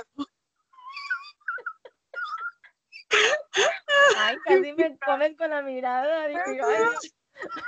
Ay, 4.18 4.36
casi 4.44 4.72
me 4.72 4.98
comen 4.98 5.36
con 5.36 5.50
la 5.50 5.62
mirada. 5.62 6.28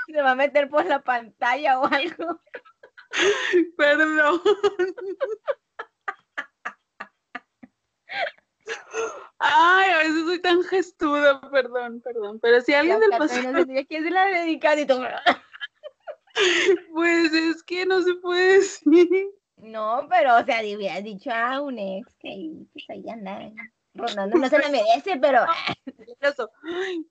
se 0.06 0.22
va 0.22 0.32
a 0.32 0.34
meter 0.34 0.68
por 0.68 0.84
la 0.86 1.02
pantalla 1.02 1.80
o 1.80 1.86
algo. 1.86 2.40
Perdón. 3.76 4.40
Ay, 9.38 9.90
a 9.90 9.98
veces 9.98 10.24
soy 10.24 10.40
tan 10.40 10.62
gestuda, 10.62 11.40
perdón, 11.50 12.00
perdón. 12.00 12.40
Pero 12.40 12.60
si 12.60 12.72
alguien 12.72 13.00
del 13.00 13.10
pasado. 13.10 13.52
No 13.52 13.64
quién 13.86 14.04
se 14.04 14.10
la 14.10 14.26
dedica. 14.26 14.74
Pues 16.92 17.32
es 17.32 17.62
que 17.62 17.86
no 17.86 18.02
se 18.02 18.14
puede 18.14 18.54
decir. 18.54 19.30
No, 19.56 20.06
pero, 20.10 20.36
o 20.36 20.44
sea, 20.44 20.60
hubiera 20.60 21.00
dicho 21.00 21.30
a 21.30 21.60
un 21.60 21.78
ex 21.78 22.14
que 22.18 22.50
pues 22.72 22.84
ahí 22.90 23.08
anda. 23.08 23.52
Ronaldo 23.94 24.38
no 24.38 24.48
se 24.48 24.58
la 24.58 24.68
merece, 24.68 25.16
pero. 25.20 25.44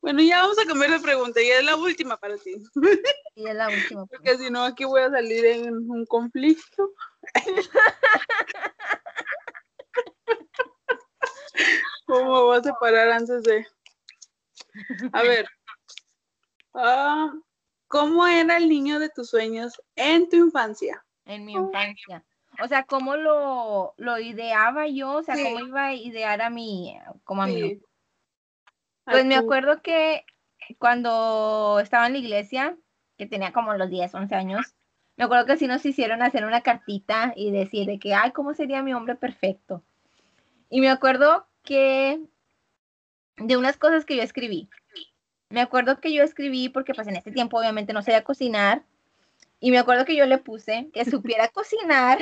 Bueno, 0.02 0.22
ya 0.22 0.41
vamos 0.41 0.60
a 0.60 0.65
cambiar 0.65 0.91
de 0.91 1.00
pregunta. 1.00 1.39
Ya 1.41 1.60
es 1.60 1.63
la 1.63 1.78
última 1.78 2.17
para 2.17 2.38
ti. 2.38 2.56
Y 3.36 3.48
es 3.48 3.56
la 3.56 3.69
última. 3.69 4.06
Porque 4.08 4.38
si 4.38 4.50
no, 4.50 4.63
aquí 4.63 4.84
voy 4.84 5.02
a 5.02 5.10
salir 5.10 5.46
en 5.46 5.89
un 5.89 6.06
conflicto. 6.06 6.91
¿Cómo 12.06 12.48
vas 12.48 12.67
a 12.67 12.74
parar 12.74 13.12
antes 13.12 13.43
de...? 13.43 13.65
A 15.13 15.24
ver. 15.24 15.48
Ah, 16.74 17.32
¿Cómo 17.88 18.28
era 18.28 18.58
el 18.58 18.67
niño 18.67 19.00
de 19.00 19.08
tus 19.10 19.30
sueños 19.30 19.82
en 19.96 20.28
tu 20.28 20.36
infancia? 20.36 21.06
En 21.26 21.46
mi 21.46 21.54
infancia. 21.54 22.26
O 22.61 22.67
sea, 22.67 22.83
¿cómo 22.83 23.15
lo, 23.15 23.93
lo 23.97 24.19
ideaba 24.19 24.87
yo? 24.87 25.13
O 25.13 25.23
sea, 25.23 25.35
¿cómo 25.35 25.59
iba 25.59 25.85
a 25.85 25.93
idear 25.93 26.41
a 26.41 26.49
mí, 26.49 26.97
como 27.23 27.43
a 27.43 27.47
mí? 27.47 27.79
Pues 29.05 29.25
me 29.25 29.35
acuerdo 29.35 29.81
que 29.81 30.25
cuando 30.77 31.79
estaba 31.81 32.07
en 32.07 32.13
la 32.13 32.19
iglesia, 32.19 32.77
que 33.17 33.25
tenía 33.25 33.51
como 33.51 33.73
los 33.73 33.89
10, 33.89 34.13
11 34.13 34.35
años, 34.35 34.75
me 35.17 35.25
acuerdo 35.25 35.45
que 35.45 35.57
sí 35.57 35.67
nos 35.67 35.85
hicieron 35.85 36.21
hacer 36.21 36.45
una 36.45 36.61
cartita 36.61 37.33
y 37.35 37.51
decir 37.51 37.85
de 37.87 37.99
que, 37.99 38.13
ay, 38.13 38.31
¿cómo 38.31 38.53
sería 38.53 38.81
mi 38.81 38.93
hombre 38.93 39.15
perfecto? 39.15 39.83
Y 40.69 40.81
me 40.81 40.89
acuerdo 40.89 41.47
que 41.63 42.19
de 43.37 43.57
unas 43.57 43.77
cosas 43.77 44.05
que 44.05 44.15
yo 44.15 44.23
escribí. 44.23 44.69
Me 45.49 45.61
acuerdo 45.61 45.99
que 45.99 46.13
yo 46.13 46.23
escribí 46.23 46.69
porque 46.69 46.93
pues 46.93 47.07
en 47.07 47.15
ese 47.15 47.31
tiempo 47.31 47.59
obviamente 47.59 47.93
no 47.93 48.01
sabía 48.01 48.23
cocinar 48.23 48.83
y 49.63 49.71
me 49.71 49.80
acuerdo 49.80 50.04
que 50.04 50.17
yo 50.17 50.26
le 50.26 50.39
puse 50.39 50.89
que 50.93 51.06
supiera 51.10 51.47
cocinar 51.47 52.19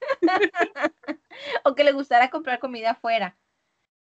o 1.64 1.74
que 1.74 1.82
le 1.82 1.90
gustara 1.90 2.30
comprar 2.30 2.60
comida 2.60 2.92
afuera. 2.92 3.36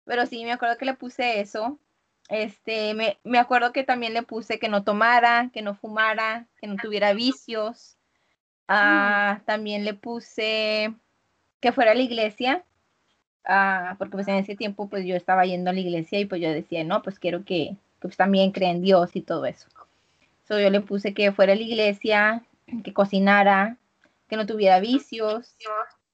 Pero 0.04 0.26
sí, 0.26 0.44
me 0.44 0.52
acuerdo 0.52 0.78
que 0.78 0.84
le 0.84 0.94
puse 0.94 1.40
eso. 1.40 1.80
Este, 2.28 2.94
me, 2.96 3.18
me 3.24 3.40
acuerdo 3.40 3.72
que 3.72 3.86
también 3.86 4.14
le 4.14 4.24
puse 4.24 4.60
que 4.60 4.68
no 4.68 4.84
tomara, 4.84 5.50
que 5.54 5.62
no 5.62 5.74
fumara, 5.74 6.48
que 6.60 6.68
no 6.68 6.76
tuviera 6.76 7.14
vicios. 7.14 7.98
Ah, 8.68 9.42
también 9.46 9.86
le 9.86 9.94
puse 9.94 10.94
que 11.62 11.72
fuera 11.72 11.92
a 11.92 11.96
la 11.96 12.02
iglesia, 12.02 12.66
ah, 13.46 13.96
porque 13.98 14.12
pues 14.12 14.28
en 14.28 14.36
ese 14.36 14.58
tiempo 14.58 14.90
pues 14.90 15.06
yo 15.06 15.16
estaba 15.16 15.46
yendo 15.46 15.70
a 15.70 15.74
la 15.74 15.80
iglesia 15.80 16.20
y 16.20 16.26
pues 16.26 16.42
yo 16.42 16.52
decía, 16.52 16.84
no, 16.84 17.02
pues 17.04 17.20
quiero 17.20 17.46
que, 17.46 17.78
pues 18.00 18.18
también 18.18 18.52
creen 18.52 18.78
en 18.78 18.82
Dios 18.82 19.16
y 19.16 19.22
todo 19.22 19.46
eso. 19.46 19.70
So, 20.50 20.60
yo 20.60 20.70
le 20.70 20.82
puse 20.82 21.14
que 21.14 21.32
fuera 21.32 21.54
a 21.54 21.56
la 21.56 21.62
iglesia, 21.62 22.44
que 22.84 22.94
cocinara, 22.94 23.78
que 24.28 24.38
no 24.38 24.46
tuviera 24.46 24.80
vicios. 24.80 25.56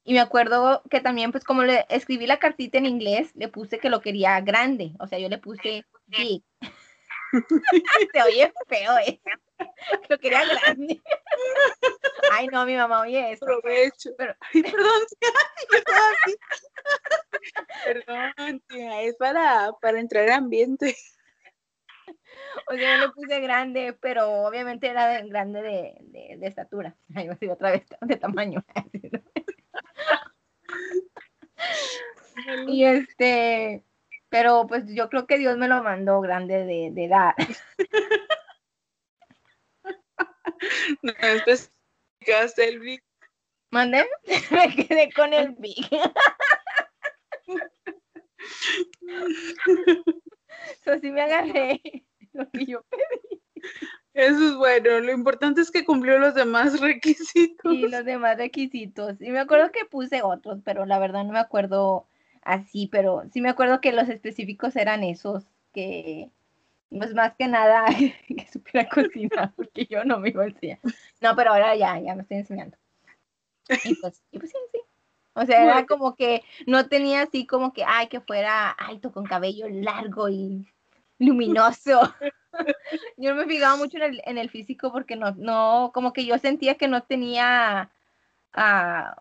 Y 0.04 0.14
me 0.14 0.20
acuerdo 0.20 0.84
que 0.90 1.00
también, 1.02 1.32
pues 1.32 1.44
como 1.44 1.64
le 1.64 1.86
escribí 1.90 2.28
la 2.28 2.38
cartita 2.38 2.78
en 2.78 2.86
inglés, 2.86 3.32
le 3.36 3.48
puse 3.48 3.80
que 3.80 3.90
lo 3.90 4.02
quería 4.02 4.40
grande. 4.42 4.94
O 5.00 5.08
sea, 5.08 5.18
yo 5.20 5.30
le 5.30 5.40
puse 5.40 5.84
big. 6.08 6.44
Se 8.14 8.22
oye 8.22 8.54
feo 8.68 8.98
eso. 9.06 9.20
Lo 10.10 10.18
quería 10.20 10.44
grande. 10.46 11.02
Ay, 12.32 12.48
no, 12.48 12.66
mi 12.66 12.76
mamá 12.76 13.02
oye 13.02 13.32
eso. 13.32 13.46
Aprovecho. 13.46 14.12
Pero... 14.18 14.36
perdón, 14.54 15.02
Perdón, 17.86 18.62
tía, 18.68 19.02
es 19.04 19.16
para, 19.16 19.72
para 19.82 20.00
entrar 20.00 20.26
en 20.26 20.34
ambiente. 20.34 20.96
O 22.68 22.74
sea, 22.74 22.98
yo 22.98 23.08
le 23.08 23.14
puse 23.14 23.40
grande, 23.40 23.94
pero 24.00 24.30
obviamente 24.46 24.88
era 24.88 25.08
de, 25.08 25.28
grande 25.30 25.62
de, 25.62 25.96
de, 26.02 26.38
de 26.38 26.48
estatura. 26.48 26.96
Ay, 27.16 27.28
a 27.28 27.54
otra 27.54 27.72
vez 27.72 27.86
de 28.02 28.16
tamaño. 28.18 28.64
y 32.68 32.84
este, 32.84 33.84
pero 34.30 34.66
pues 34.68 34.84
yo 34.94 35.10
creo 35.10 35.26
que 35.26 35.38
Dios 35.38 35.58
me 35.58 35.68
lo 35.68 35.82
mandó 35.84 36.22
grande 36.22 36.66
de, 36.66 36.90
de 36.92 37.06
edad. 37.06 37.34
No 41.02 41.12
especificaste 41.12 42.70
el 42.70 42.80
Big. 42.80 43.04
¿Mandé? 43.72 44.06
Me 44.52 44.76
quedé 44.76 45.12
con 45.12 45.34
el 45.34 45.52
Big. 45.52 45.86
Eso 50.82 51.00
sí 51.00 51.12
me 51.12 51.22
agarré 51.22 51.82
lo 52.36 52.50
que 52.52 52.66
yo 52.66 52.82
pedí. 52.90 53.42
Eso 54.14 54.48
es 54.48 54.56
bueno, 54.56 55.00
lo 55.02 55.12
importante 55.12 55.62
es 55.62 55.72
que 55.72 55.84
cumplió 55.84 56.18
los 56.20 56.36
demás 56.36 56.80
requisitos. 56.82 57.74
Y 57.74 57.88
los 57.88 58.06
demás 58.06 58.38
requisitos. 58.38 59.22
Y 59.22 59.32
me 59.32 59.40
acuerdo 59.40 59.72
que 59.72 59.86
puse 59.86 60.22
otros, 60.24 60.62
pero 60.64 60.86
la 60.86 61.00
verdad 61.00 61.26
no 61.26 61.34
me 61.34 61.40
acuerdo 61.40 62.08
así, 62.42 62.88
pero 62.88 63.24
sí 63.34 63.42
me 63.42 63.50
acuerdo 63.50 63.82
que 63.82 63.92
los 63.92 64.08
específicos 64.08 64.76
eran 64.76 65.04
esos, 65.04 65.44
que 65.74 66.30
pues 66.90 67.14
más 67.14 67.36
que 67.36 67.48
nada 67.48 67.86
que 68.28 68.48
supiera 68.54 68.88
cocinar, 68.88 69.54
porque 69.56 69.86
yo 69.86 70.06
no 70.06 70.20
me 70.20 70.30
iba 70.30 70.44
a 70.44 70.48
enseñar. 70.48 70.80
No, 71.20 71.36
pero 71.36 71.52
ahora 71.52 71.76
ya, 71.76 72.00
ya 72.00 72.16
me 72.16 72.22
estoy 72.22 72.38
enseñando. 72.38 72.78
Y 73.84 73.96
pues, 73.96 74.24
y 74.32 74.40
pues 74.40 74.52
sí, 74.52 74.58
sí. 74.72 74.80
O 75.34 75.46
sea, 75.46 75.64
era 75.64 75.86
como 75.86 76.16
que 76.16 76.44
no 76.66 76.88
tenía 76.88 77.24
así 77.24 77.46
como 77.46 77.74
que, 77.74 77.84
ay, 77.86 78.08
que 78.08 78.22
fuera 78.22 78.70
alto 78.70 79.12
con 79.12 79.26
cabello 79.26 79.68
largo 79.68 80.30
y 80.30 80.66
luminoso. 81.20 82.14
yo 83.18 83.34
no 83.34 83.36
me 83.36 83.46
fijaba 83.46 83.76
mucho 83.76 83.98
en 83.98 84.04
el, 84.04 84.22
en 84.26 84.38
el, 84.38 84.50
físico 84.50 84.92
porque 84.92 85.16
no, 85.16 85.32
no, 85.32 85.92
como 85.94 86.14
que 86.14 86.26
yo 86.26 86.38
sentía 86.38 86.76
que 86.76 86.88
no 86.88 87.04
tenía 87.04 87.92
uh, 88.56 89.20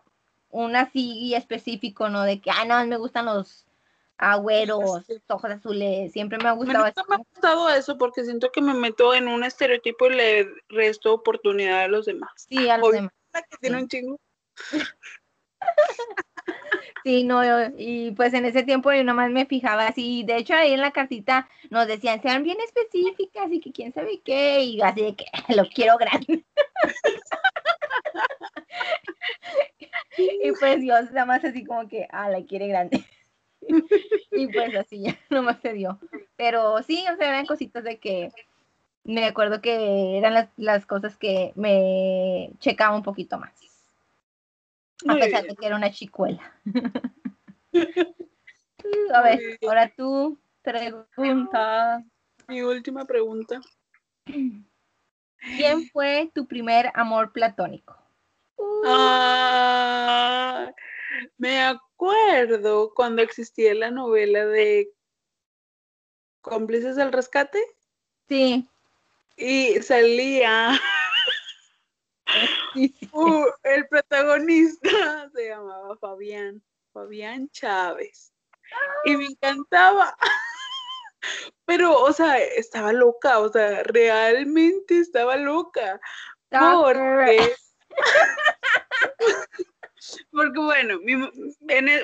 un 0.49 0.75
así 0.75 1.33
específico, 1.35 2.09
¿no? 2.09 2.23
De 2.23 2.39
que, 2.39 2.51
ah, 2.51 2.65
no, 2.65 2.85
me 2.85 2.97
gustan 2.97 3.25
los 3.25 3.65
agüeros, 4.17 5.03
ojos 5.27 5.51
azules, 5.51 6.11
siempre 6.11 6.37
me 6.37 6.47
ha 6.47 6.53
gustado. 6.53 6.85
Me, 6.85 7.15
ha 7.15 7.17
gustado 7.17 7.69
eso 7.69 7.97
porque 7.97 8.23
siento 8.23 8.51
que 8.51 8.61
me 8.61 8.73
meto 8.73 9.13
en 9.13 9.27
un 9.27 9.43
estereotipo 9.43 10.07
y 10.07 10.15
le 10.15 10.49
resto 10.69 11.13
oportunidad 11.13 11.83
a 11.83 11.87
los 11.87 12.05
demás. 12.05 12.31
Sí, 12.35 12.69
a 12.69 12.77
los 12.77 12.91
demás. 12.91 13.11
Que 13.33 13.57
tiene 13.59 13.77
un 13.77 13.87
chingo. 13.89 14.19
Sí, 17.03 17.23
no, 17.23 17.41
y 17.77 18.11
pues 18.11 18.33
en 18.33 18.45
ese 18.45 18.63
tiempo 18.63 18.91
yo 18.91 19.03
nomás 19.03 19.31
me 19.31 19.45
fijaba 19.45 19.87
así, 19.87 20.23
de 20.23 20.37
hecho 20.37 20.53
ahí 20.53 20.73
en 20.73 20.81
la 20.81 20.91
cartita 20.91 21.47
nos 21.69 21.87
decían, 21.87 22.21
sean 22.21 22.43
bien 22.43 22.57
específicas 22.59 23.51
y 23.51 23.59
que 23.59 23.71
quién 23.71 23.93
sabe 23.93 24.21
qué, 24.23 24.61
y 24.63 24.81
así 24.81 25.01
de 25.01 25.15
que 25.15 25.25
lo 25.55 25.67
quiero 25.69 25.97
grande. 25.97 26.43
y 30.17 30.51
pues 30.59 30.81
Dios 30.81 31.11
nada 31.11 31.25
más 31.25 31.43
así 31.43 31.63
como 31.63 31.87
que, 31.87 32.07
ah, 32.11 32.29
la 32.29 32.43
quiere 32.43 32.67
grande. 32.67 33.05
y 34.31 34.47
pues 34.47 34.75
así 34.75 35.01
ya 35.01 35.17
nomás 35.29 35.59
se 35.61 35.73
dio. 35.73 35.99
Pero 36.35 36.81
sí, 36.83 37.05
o 37.11 37.17
sea, 37.17 37.29
eran 37.29 37.45
cositas 37.45 37.83
de 37.83 37.99
que 37.99 38.31
me 39.03 39.25
acuerdo 39.25 39.61
que 39.61 40.17
eran 40.17 40.33
las, 40.33 40.49
las 40.57 40.85
cosas 40.85 41.17
que 41.17 41.51
me 41.55 42.51
checaba 42.59 42.95
un 42.95 43.03
poquito 43.03 43.37
más. 43.37 43.64
A 45.07 45.15
pesar 45.15 45.43
de 45.43 45.55
que 45.55 45.65
era 45.65 45.75
una 45.75 45.91
chicuela. 45.91 46.41
A 49.13 49.21
ver, 49.21 49.39
ahora 49.63 49.91
tú, 49.95 50.39
pregunta. 50.61 52.03
Mi 52.47 52.61
última 52.61 53.05
pregunta. 53.05 53.59
¿Quién 54.25 55.87
fue 55.89 56.31
tu 56.33 56.47
primer 56.47 56.91
amor 56.93 57.31
platónico? 57.31 57.97
Ah, 58.85 60.71
me 61.37 61.61
acuerdo 61.61 62.93
cuando 62.93 63.21
existía 63.21 63.73
la 63.73 63.91
novela 63.91 64.45
de 64.45 64.89
Cómplices 66.41 66.95
del 66.95 67.11
Rescate. 67.11 67.59
Sí. 68.27 68.67
Y 69.37 69.81
salía 69.81 70.79
Uh, 73.13 73.45
el 73.63 73.87
protagonista 73.87 74.89
se 75.33 75.47
llamaba 75.47 75.95
Fabián, 75.97 76.61
Fabián 76.91 77.49
Chávez. 77.51 78.33
Y 79.05 79.15
me 79.15 79.25
encantaba. 79.27 80.15
Pero, 81.65 81.97
o 81.97 82.11
sea, 82.13 82.37
estaba 82.37 82.93
loca, 82.93 83.39
o 83.39 83.51
sea, 83.51 83.83
realmente 83.83 84.99
estaba 84.99 85.37
loca. 85.37 85.99
Porque, 86.49 87.55
porque 90.31 90.59
bueno, 90.59 90.99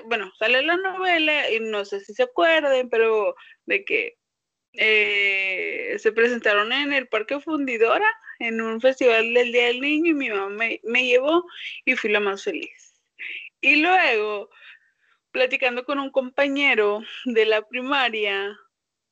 bueno, 0.06 0.32
sale 0.40 0.64
la 0.64 0.78
novela 0.78 1.50
y 1.52 1.60
no 1.60 1.86
sé 1.86 2.00
si 2.02 2.14
se 2.14 2.24
acuerden, 2.24 2.90
pero 2.90 3.36
de 3.66 3.86
que 3.86 4.18
eh, 4.74 5.96
se 6.00 6.12
presentaron 6.12 6.72
en 6.74 6.92
el 6.94 7.08
Parque 7.08 7.40
Fundidora 7.40 8.12
en 8.42 8.60
un 8.60 8.82
festival 8.82 9.34
del 9.34 9.52
Día 9.52 9.68
del 9.68 9.82
Niño 9.82 10.12
y 10.12 10.14
mi 10.16 10.30
mamá 10.30 10.66
me, 10.84 11.04
llevó 11.04 11.46
y 11.86 11.96
fui 11.96 12.10
la 12.10 12.20
más 12.20 12.44
feliz. 12.44 13.00
Y 13.62 13.76
luego, 13.76 14.50
platicando 15.32 15.86
con 15.86 16.00
un 16.00 16.10
compañero 16.10 17.04
de 17.26 17.46
la 17.46 17.62
primaria, 17.68 18.58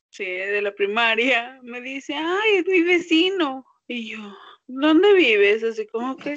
sí, 0.10 0.26
de 0.26 0.62
la 0.64 0.74
primaria, 0.74 1.60
me 1.62 1.80
dice, 1.80 2.16
ay, 2.16 2.58
es 2.58 2.66
mi 2.66 2.82
vecino. 2.82 3.66
Y 3.88 4.10
yo, 4.10 4.36
¿dónde 4.66 5.14
vives? 5.14 5.64
Así 5.64 5.86
como 5.88 6.18
que, 6.18 6.34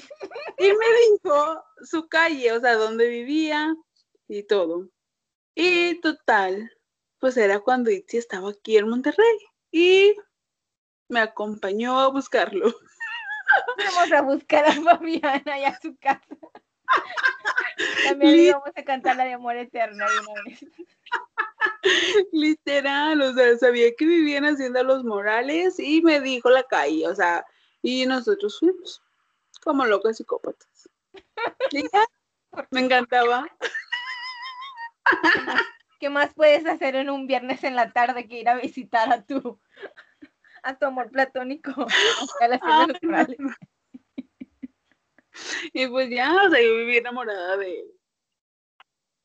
y 0.59 0.67
me 0.67 0.87
dijo 1.13 1.65
su 1.83 2.07
calle, 2.09 2.53
o 2.53 2.61
sea, 2.61 2.75
dónde 2.75 3.09
vivía 3.09 3.75
y 4.29 4.43
todo. 4.43 4.91
Y 5.55 5.99
total, 6.03 6.71
pues 7.19 7.39
era 7.39 7.61
cuando 7.61 7.91
Itzi 7.91 8.19
estaba 8.19 8.51
aquí 8.51 8.77
en 8.77 8.89
Monterrey 8.89 9.39
y 9.71 10.15
me 11.13 11.21
acompañó 11.21 12.01
a 12.01 12.09
buscarlo. 12.09 12.75
Vamos 13.79 14.13
a 14.13 14.23
buscar 14.23 14.65
a 14.65 14.73
Fabiana 14.73 15.59
y 15.59 15.65
a 15.65 15.79
su 15.79 15.95
casa. 15.99 16.37
También 18.09 18.37
íbamos 18.37 18.71
a 18.75 18.83
cantar 18.83 19.17
la 19.17 19.25
de 19.25 19.35
amor 19.35 19.57
eterno 19.57 20.07
una 20.07 20.43
vez. 20.45 20.65
Literal, 22.33 23.21
o 23.21 23.35
sea, 23.35 23.59
sabía 23.59 23.95
que 23.97 24.07
vivían 24.07 24.45
haciendo 24.45 24.83
los 24.83 25.05
Morales 25.05 25.79
y 25.79 26.01
me 26.01 26.21
dijo 26.21 26.49
la 26.49 26.63
calle, 26.63 27.07
o 27.07 27.15
sea, 27.15 27.45
y 27.83 28.07
nosotros 28.07 28.59
fuimos 28.59 29.03
como 29.63 29.85
locos 29.85 30.17
psicópatas. 30.17 30.89
me 32.71 32.81
encantaba. 32.81 33.47
¿Qué 36.01 36.09
más 36.09 36.33
puedes 36.35 36.67
hacer 36.67 36.97
en 36.97 37.11
un 37.11 37.27
viernes 37.27 37.65
en 37.65 37.77
la 37.77 37.93
tarde 37.93 38.27
que 38.29 38.41
ir 38.41 38.49
a 38.49 38.57
visitar 38.57 39.13
a 39.13 39.23
tu, 39.23 39.61
a 40.63 40.79
tu 40.79 40.87
amor 40.87 41.11
platónico? 41.11 41.73
y 45.73 45.87
pues 45.89 46.11
ya, 46.11 46.35
o 46.47 46.51
sea, 46.51 46.63
yo 46.63 46.77
viví 46.77 46.97
enamorada 46.97 47.57
de 47.57 47.81
él. 47.81 47.87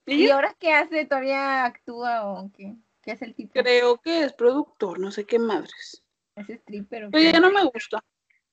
¿Y, 0.06 0.30
ahora 0.30 0.56
qué 0.58 0.72
hace? 0.74 1.06
¿Todavía 1.06 1.66
actúa 1.66 2.26
o 2.28 2.50
qué? 2.54 2.76
¿Qué 3.02 3.12
es 3.12 3.22
el 3.22 3.36
tipo? 3.36 3.52
Creo 3.54 4.00
que 4.00 4.24
es 4.24 4.34
productor, 4.34 5.00
no 5.00 5.12
sé 5.12 5.26
qué 5.26 5.38
madres. 5.38 6.04
Es 6.36 6.50
stripper. 6.50 7.10
Pero 7.12 7.32
ya 7.32 7.40
no 7.40 7.52
me 7.52 7.64
gusta. 7.66 8.04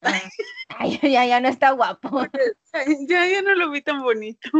Ah. 0.02 0.20
Ay, 0.68 0.98
ya, 1.02 1.24
ya 1.26 1.40
no 1.40 1.48
está 1.48 1.70
guapo. 1.70 2.22
Ya, 3.08 3.26
ya 3.26 3.42
no 3.42 3.54
lo 3.54 3.70
vi 3.70 3.82
tan 3.82 4.02
bonito. 4.02 4.50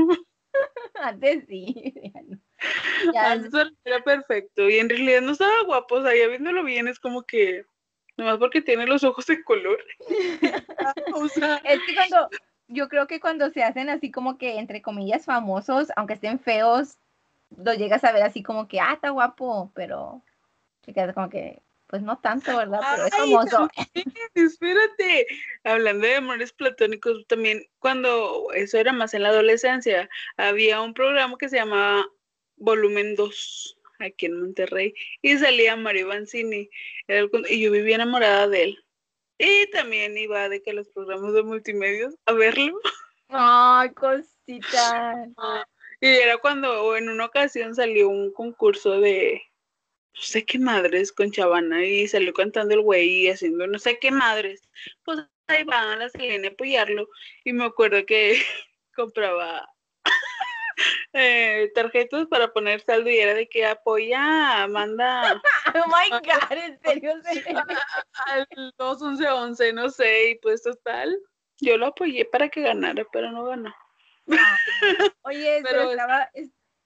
Antes 0.94 1.44
sí. 1.48 1.92
Ya 3.12 3.32
Antes 3.32 3.52
era 3.84 4.02
perfecto. 4.04 4.68
Y 4.68 4.78
en 4.78 4.88
realidad 4.88 5.22
no 5.22 5.32
estaba 5.32 5.64
guapo. 5.64 5.96
O 5.96 6.02
sea, 6.02 6.16
ya 6.16 6.28
viéndolo 6.28 6.62
bien 6.64 6.88
es 6.88 7.00
como 7.00 7.24
que. 7.24 7.66
Nomás 8.16 8.38
porque 8.38 8.62
tiene 8.62 8.86
los 8.86 9.02
ojos 9.04 9.26
de 9.26 9.42
color. 9.42 9.78
o 11.14 11.28
sea. 11.28 11.56
Es 11.64 11.80
que 11.86 11.94
cuando, 11.94 12.28
yo 12.68 12.88
creo 12.88 13.06
que 13.06 13.20
cuando 13.20 13.50
se 13.50 13.62
hacen 13.62 13.88
así 13.88 14.10
como 14.10 14.38
que, 14.38 14.58
entre 14.58 14.82
comillas, 14.82 15.24
famosos, 15.24 15.88
aunque 15.96 16.14
estén 16.14 16.38
feos, 16.38 16.98
lo 17.56 17.74
llegas 17.74 18.04
a 18.04 18.12
ver 18.12 18.22
así 18.22 18.42
como 18.42 18.68
que, 18.68 18.80
ah, 18.80 18.94
está 18.94 19.10
guapo, 19.10 19.72
pero 19.74 20.22
se 20.84 20.92
queda 20.92 21.12
como 21.12 21.28
que, 21.28 21.60
pues 21.86 22.02
no 22.02 22.18
tanto, 22.18 22.56
¿verdad? 22.56 22.80
Pero 22.94 23.06
es 23.06 23.16
famoso. 23.16 23.68
espérate, 24.34 25.26
hablando 25.64 26.06
de 26.06 26.16
amores 26.16 26.52
platónicos, 26.52 27.26
también 27.26 27.66
cuando 27.78 28.52
eso 28.54 28.78
era 28.78 28.92
más 28.92 29.14
en 29.14 29.22
la 29.22 29.28
adolescencia, 29.30 30.08
había 30.36 30.80
un 30.80 30.94
programa 30.94 31.36
que 31.38 31.48
se 31.48 31.56
llamaba 31.56 32.06
Volumen 32.56 33.14
2 33.16 33.78
aquí 33.98 34.26
en 34.26 34.40
Monterrey 34.40 34.94
y 35.22 35.36
salía 35.38 35.76
Mario 35.76 36.08
Banzini 36.08 36.68
y 37.48 37.60
yo 37.60 37.70
vivía 37.70 37.96
enamorada 37.96 38.48
de 38.48 38.64
él. 38.64 38.84
Y 39.38 39.68
también 39.70 40.16
iba 40.16 40.48
de 40.48 40.62
que 40.62 40.72
los 40.72 40.88
programas 40.88 41.32
de 41.32 41.42
multimedios 41.42 42.14
a 42.26 42.32
verlo. 42.32 42.78
Ay, 43.28 43.90
cosita. 43.90 45.28
Ah, 45.38 45.66
y 46.00 46.06
era 46.06 46.36
cuando 46.36 46.96
en 46.96 47.08
una 47.08 47.24
ocasión 47.24 47.74
salió 47.74 48.08
un 48.08 48.32
concurso 48.32 49.00
de 49.00 49.42
no 50.14 50.20
sé 50.22 50.44
qué 50.44 50.58
madres 50.58 51.12
con 51.12 51.30
Chavana 51.30 51.84
y 51.84 52.06
salió 52.06 52.32
cantando 52.34 52.74
el 52.74 52.82
güey 52.82 53.08
y 53.08 53.28
haciendo 53.30 53.66
no 53.66 53.78
sé 53.78 53.98
qué 53.98 54.10
madres. 54.10 54.62
Pues 55.04 55.20
ahí 55.48 55.64
van 55.64 55.88
a 55.88 55.96
la 55.96 56.08
Selena 56.10 56.48
a 56.48 56.50
apoyarlo 56.50 57.08
y 57.42 57.52
me 57.52 57.64
acuerdo 57.64 58.04
que 58.06 58.36
compraba 58.94 59.66
eh, 61.12 61.70
tarjetas 61.74 62.26
para 62.26 62.52
poner 62.52 62.80
saldo 62.80 63.10
y 63.10 63.18
era 63.18 63.34
de 63.34 63.48
que 63.48 63.66
apoya, 63.66 64.66
manda. 64.68 65.40
oh 65.74 65.86
my 65.88 66.10
god, 66.10 66.58
en 66.58 66.80
serio, 66.80 67.12
al 68.26 68.46
21111, 68.76 69.72
no 69.72 69.90
sé, 69.90 70.30
y 70.30 70.34
pues 70.36 70.62
total, 70.62 71.16
yo 71.60 71.76
lo 71.76 71.86
apoyé 71.86 72.24
para 72.24 72.48
que 72.48 72.62
ganara, 72.62 73.04
pero 73.12 73.30
no 73.30 73.44
ganó. 73.44 73.74
Ah, 74.30 74.56
oye, 75.22 75.60
pero 75.62 75.90
estaba, 75.90 76.30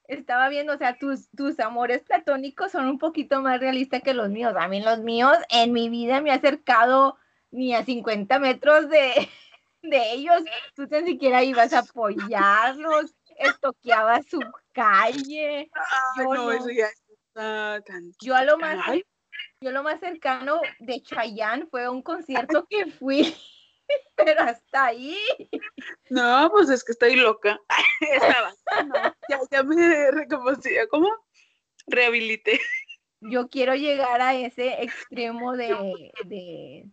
estaba 0.05 0.48
viendo, 0.48 0.74
o 0.74 0.79
sea, 0.79 0.98
tus, 0.98 1.31
tus 1.31 1.61
amores 1.61 2.03
platónicos 2.03 2.72
son 2.72 2.87
un 2.88 2.98
poquito 2.98 3.40
más 3.42 3.61
realistas 3.61 4.03
que 4.03 4.14
los 4.14 4.29
míos. 4.31 4.55
A 4.59 4.66
mí 4.66 4.81
los 4.81 4.98
míos 5.01 5.37
en 5.51 5.72
mi 5.72 5.88
vida 5.88 6.20
me 6.20 6.33
ha 6.33 6.35
acercado 6.35 7.16
ni 7.51 7.74
a 7.74 7.85
50 7.85 8.38
metros 8.40 8.88
de, 8.88 9.29
de 9.83 10.12
ellos. 10.12 10.42
Tú 10.74 10.87
ni 10.90 11.05
siquiera 11.05 11.44
ibas 11.44 11.72
a 11.72 11.81
apoyarlos 11.81 13.14
estoqueaba 13.38 14.22
su 14.22 14.40
calle. 14.72 15.70
yo 16.16 16.35
no, 16.35 16.53
eso 16.53 16.70
ya 16.70 16.87
está 16.87 17.81
tan... 17.83 18.12
Yo 18.20 18.35
a 18.35 18.44
lo 18.44 18.59
más, 18.59 18.79
yo 19.61 19.70
lo 19.70 19.83
más 19.83 20.01
cercano 20.01 20.61
de 20.79 21.03
Chayanne 21.03 21.66
fue 21.70 21.88
un 21.88 22.03
concierto 22.03 22.66
que 22.68 22.87
fui, 22.87 23.35
pero 24.16 24.42
hasta 24.42 24.87
ahí. 24.87 25.18
No, 26.11 26.51
pues 26.53 26.70
es 26.70 26.85
que 26.85 26.92
estoy 26.92 27.16
loca. 27.16 27.59
Estaba. 28.01 28.55
ya, 29.29 29.40
ya 29.51 29.62
me 29.62 30.11
recompusía, 30.11 30.87
¿cómo? 30.88 31.09
Rehabilité. 31.87 32.61
Yo 33.20 33.48
quiero 33.48 33.74
llegar 33.74 34.20
a 34.20 34.35
ese 34.35 34.83
extremo 34.83 35.57
de, 35.57 36.12
de 36.24 36.87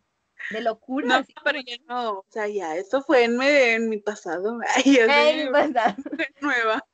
de 0.51 0.61
locura. 0.61 1.19
No, 1.19 1.25
pero 1.43 1.59
ya 1.59 1.75
no, 1.87 2.19
o 2.19 2.25
sea, 2.29 2.47
ya, 2.47 2.75
eso 2.75 3.01
fue 3.01 3.23
en, 3.23 3.41
en 3.41 3.89
mi 3.89 3.97
pasado. 3.97 4.59
Ay, 4.75 4.97
en 4.97 5.45
mi 5.45 5.51
pasado. 5.51 5.95
Nueva. 6.41 6.85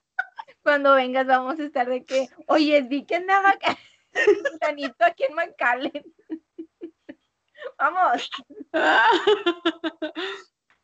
Cuando 0.64 0.94
vengas 0.94 1.26
vamos 1.26 1.60
a 1.60 1.64
estar 1.64 1.90
de 1.90 2.06
que, 2.06 2.30
oye, 2.48 2.82
vi 2.82 3.06
que 3.06 3.16
andaba 3.16 3.56
Danito 4.60 4.96
aquí 5.06 5.24
en 5.24 5.36
McAllen. 5.36 6.04
vamos. 7.78 8.30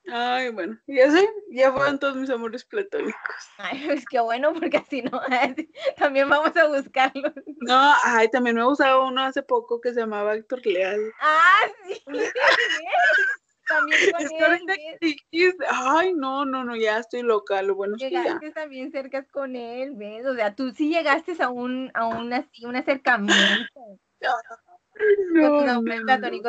Ay, 0.09 0.49
bueno, 0.49 0.79
ya 0.87 1.11
sé, 1.11 1.29
ya 1.51 1.71
fueron 1.71 1.99
todos 1.99 2.15
mis 2.15 2.29
amores 2.29 2.63
platónicos. 2.63 3.15
Ay, 3.57 3.81
pues 3.85 4.05
qué 4.09 4.19
bueno, 4.19 4.53
porque 4.53 4.77
así 4.77 5.01
no, 5.01 5.21
también 5.97 6.29
vamos 6.29 6.55
a 6.55 6.67
buscarlos. 6.67 7.33
No, 7.61 7.93
ay, 8.03 8.29
también 8.29 8.55
me 8.55 8.65
usaba 8.65 9.05
uno 9.05 9.21
hace 9.21 9.43
poco 9.43 9.81
que 9.81 9.93
se 9.93 9.99
llamaba 9.99 10.35
Héctor 10.35 10.65
Leal. 10.65 11.11
Ah, 11.19 11.67
sí, 11.85 12.01
también 13.67 13.99
con 14.11 14.69
él. 15.01 15.15
Ay, 15.69 16.13
no, 16.13 16.45
no, 16.45 16.63
no, 16.63 16.75
ya 16.75 16.99
estoy 16.99 17.21
loca, 17.21 17.61
lo 17.61 17.75
bueno 17.75 17.95
es 17.97 18.03
que 18.03 18.11
ya. 18.11 18.39
también 18.53 18.91
cerca 18.91 19.25
con 19.25 19.55
él, 19.55 19.93
¿ves? 19.95 20.25
O 20.25 20.35
sea, 20.35 20.55
tú 20.55 20.71
sí 20.71 20.89
llegaste 20.89 21.35
a 21.39 21.49
un, 21.49 21.91
a 21.93 22.05
un, 22.05 22.31
así, 22.31 22.65
un 22.65 22.77
acercamiento. 22.77 23.35
No, 24.21 24.29
no, 24.29 24.66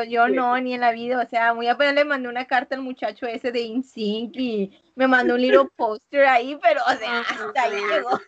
yo 0.08 0.28
no, 0.28 0.58
ni 0.60 0.74
en 0.74 0.80
la 0.80 0.92
vida, 0.92 1.20
o 1.20 1.28
sea, 1.28 1.54
muy 1.54 1.68
apenas 1.68 1.94
le 1.94 2.04
mandé 2.04 2.28
una 2.28 2.46
carta 2.46 2.74
al 2.74 2.82
muchacho 2.82 3.26
ese 3.26 3.52
de 3.52 3.60
InSync 3.60 4.36
y 4.36 4.80
me 4.94 5.06
mandó 5.06 5.34
un 5.34 5.42
little 5.42 5.68
poster 5.76 6.26
ahí, 6.26 6.58
pero, 6.62 6.80
o 6.86 6.92
sea, 6.92 7.20
hasta 7.20 7.62
ahí 7.62 7.80
llegó. 7.80 8.20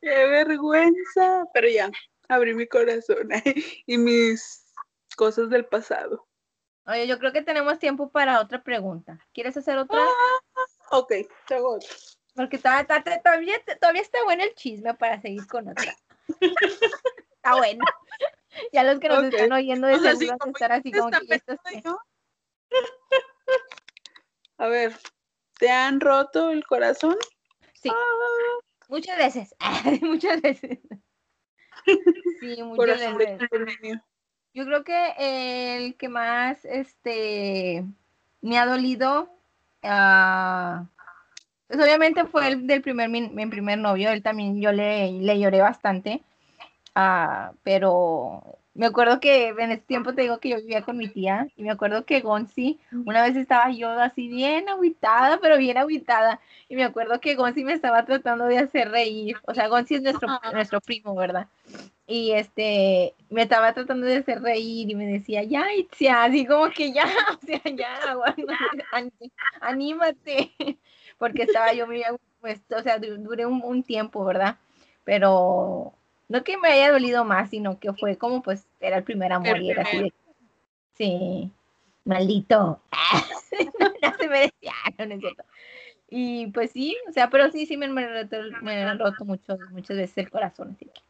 Qué 0.00 0.26
vergüenza, 0.26 1.44
pero 1.52 1.68
ya, 1.68 1.90
abrí 2.28 2.54
mi 2.54 2.66
corazón 2.66 3.28
y 3.86 3.98
mis 3.98 4.64
cosas 5.16 5.50
del 5.50 5.66
pasado. 5.66 6.26
Oye, 6.86 7.06
yo 7.06 7.18
creo 7.18 7.32
que 7.32 7.42
tenemos 7.42 7.78
tiempo 7.78 8.10
para 8.10 8.40
otra 8.40 8.62
pregunta. 8.62 9.18
¿Quieres 9.32 9.56
hacer 9.56 9.78
otra? 9.78 9.98
Ah, 9.98 10.98
ok, 10.98 11.12
te 11.46 11.58
otra. 11.58 11.88
Porque 12.34 12.58
todavía, 12.58 12.86
todavía, 13.22 13.56
todavía 13.80 14.02
está 14.02 14.22
bueno 14.24 14.42
el 14.42 14.54
chisme 14.54 14.92
para 14.94 15.20
seguir 15.20 15.46
con 15.46 15.68
otra. 15.68 15.96
Está 17.36 17.56
bueno. 17.56 17.84
Ya 18.72 18.84
los 18.84 19.00
que 19.00 19.08
nos 19.08 19.24
están 19.24 19.52
oyendo 19.52 19.86
de 19.86 19.94
a 19.94 19.96
estar 19.96 20.72
así 20.72 20.92
como 20.92 21.10
que 21.10 21.42
A 24.58 24.68
ver, 24.68 24.96
¿te 25.58 25.70
han 25.70 26.00
roto 26.00 26.50
el 26.50 26.64
corazón? 26.64 27.16
Sí. 27.74 27.90
Ah. 27.90 28.64
Muchas 28.88 29.18
veces. 29.18 29.54
muchas 30.02 30.40
veces. 30.40 30.78
Sí, 32.40 32.62
muchas 32.62 33.00
veces. 33.00 33.48
Yo 34.52 34.64
creo 34.64 34.84
que 34.84 35.76
el 35.76 35.96
que 35.96 36.08
más 36.08 36.64
este 36.64 37.84
me 38.40 38.58
ha 38.58 38.66
dolido 38.66 39.36
uh, 39.82 40.86
pues 41.68 41.80
obviamente 41.80 42.24
fue 42.26 42.48
el 42.48 42.66
del 42.66 42.82
primer, 42.82 43.08
mi, 43.08 43.46
primer 43.46 43.78
novio, 43.78 44.10
él 44.10 44.22
también 44.22 44.60
yo 44.60 44.72
le, 44.72 45.12
le 45.12 45.38
lloré 45.38 45.60
bastante, 45.60 46.22
uh, 46.96 47.54
pero 47.62 48.58
me 48.74 48.86
acuerdo 48.86 49.20
que 49.20 49.48
en 49.48 49.70
ese 49.70 49.82
tiempo 49.82 50.14
te 50.14 50.22
digo 50.22 50.38
que 50.38 50.48
yo 50.48 50.56
vivía 50.56 50.82
con 50.82 50.96
mi 50.96 51.06
tía 51.08 51.46
y 51.56 51.62
me 51.62 51.70
acuerdo 51.70 52.04
que 52.04 52.20
Gonzi, 52.20 52.80
una 53.06 53.22
vez 53.22 53.36
estaba 53.36 53.70
yo 53.70 53.88
así 53.88 54.26
bien 54.28 54.68
aguitada, 54.68 55.38
pero 55.40 55.56
bien 55.58 55.78
aguitada, 55.78 56.40
y 56.68 56.74
me 56.74 56.82
acuerdo 56.82 57.20
que 57.20 57.36
Gonzi 57.36 57.64
me 57.64 57.72
estaba 57.72 58.04
tratando 58.04 58.46
de 58.46 58.58
hacer 58.58 58.90
reír, 58.90 59.36
o 59.46 59.54
sea, 59.54 59.68
Gonzi 59.68 59.94
es 59.94 60.02
nuestro, 60.02 60.28
nuestro 60.52 60.80
primo, 60.80 61.14
¿verdad? 61.14 61.46
Y 62.06 62.32
este, 62.32 63.14
me 63.30 63.42
estaba 63.42 63.72
tratando 63.72 64.06
de 64.06 64.16
hacer 64.16 64.42
reír 64.42 64.90
y 64.90 64.94
me 64.96 65.06
decía, 65.06 65.44
ya, 65.44 65.72
Itzia, 65.72 66.24
así 66.24 66.44
como 66.44 66.68
que 66.70 66.92
ya, 66.92 67.04
o 67.42 67.46
sea, 67.46 67.62
ya, 67.64 68.16
bueno, 68.16 68.52
anímate 69.60 70.52
porque 71.18 71.42
estaba 71.42 71.72
yo 71.72 71.86
muy, 71.86 72.02
pues, 72.40 72.60
o 72.76 72.82
sea, 72.82 72.98
duré 72.98 73.46
un, 73.46 73.82
tiempo, 73.82 74.24
¿verdad? 74.24 74.58
Pero 75.04 75.92
no 76.28 76.44
que 76.44 76.58
me 76.58 76.68
haya 76.68 76.92
dolido 76.92 77.24
más, 77.24 77.50
sino 77.50 77.78
que 77.78 77.92
fue 77.92 78.16
como, 78.16 78.42
pues, 78.42 78.66
era 78.80 78.96
el 78.96 79.04
primer 79.04 79.32
amor 79.32 79.60
y 79.60 79.70
era 79.70 79.82
así 79.82 79.98
de, 79.98 80.12
sí, 80.94 81.50
maldito, 82.04 82.80
se 84.18 84.28
merecía, 84.28 84.72
no, 84.98 85.06
no 85.06 85.14
es 85.14 85.20
cierto. 85.20 85.44
Y 86.08 86.46
pues 86.48 86.70
sí, 86.70 86.96
o 87.08 87.12
sea, 87.12 87.28
pero 87.28 87.50
sí, 87.50 87.66
sí 87.66 87.76
me, 87.76 87.88
me, 87.88 88.04
han 88.04 88.98
roto 88.98 89.24
mucho, 89.24 89.58
muchas 89.72 89.96
veces 89.96 90.18
el 90.18 90.30
corazón. 90.30 90.76
Así 90.76 90.86
que, 90.86 91.00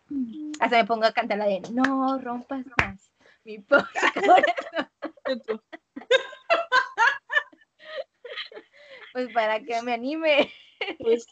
hasta 0.61 0.79
me 0.79 0.87
pongo 0.87 1.05
a 1.05 1.13
cantar 1.13 1.39
la 1.39 1.47
de 1.47 1.61
No 1.73 2.19
rompas 2.19 2.65
más 2.79 3.11
mi 3.45 3.59
pobre 3.59 3.85
corazón. 5.27 5.27
pues 9.15 9.33
para 9.33 9.61
que 9.61 9.81
me 9.83 9.95
anime. 9.95 10.53
Pues, 10.99 11.27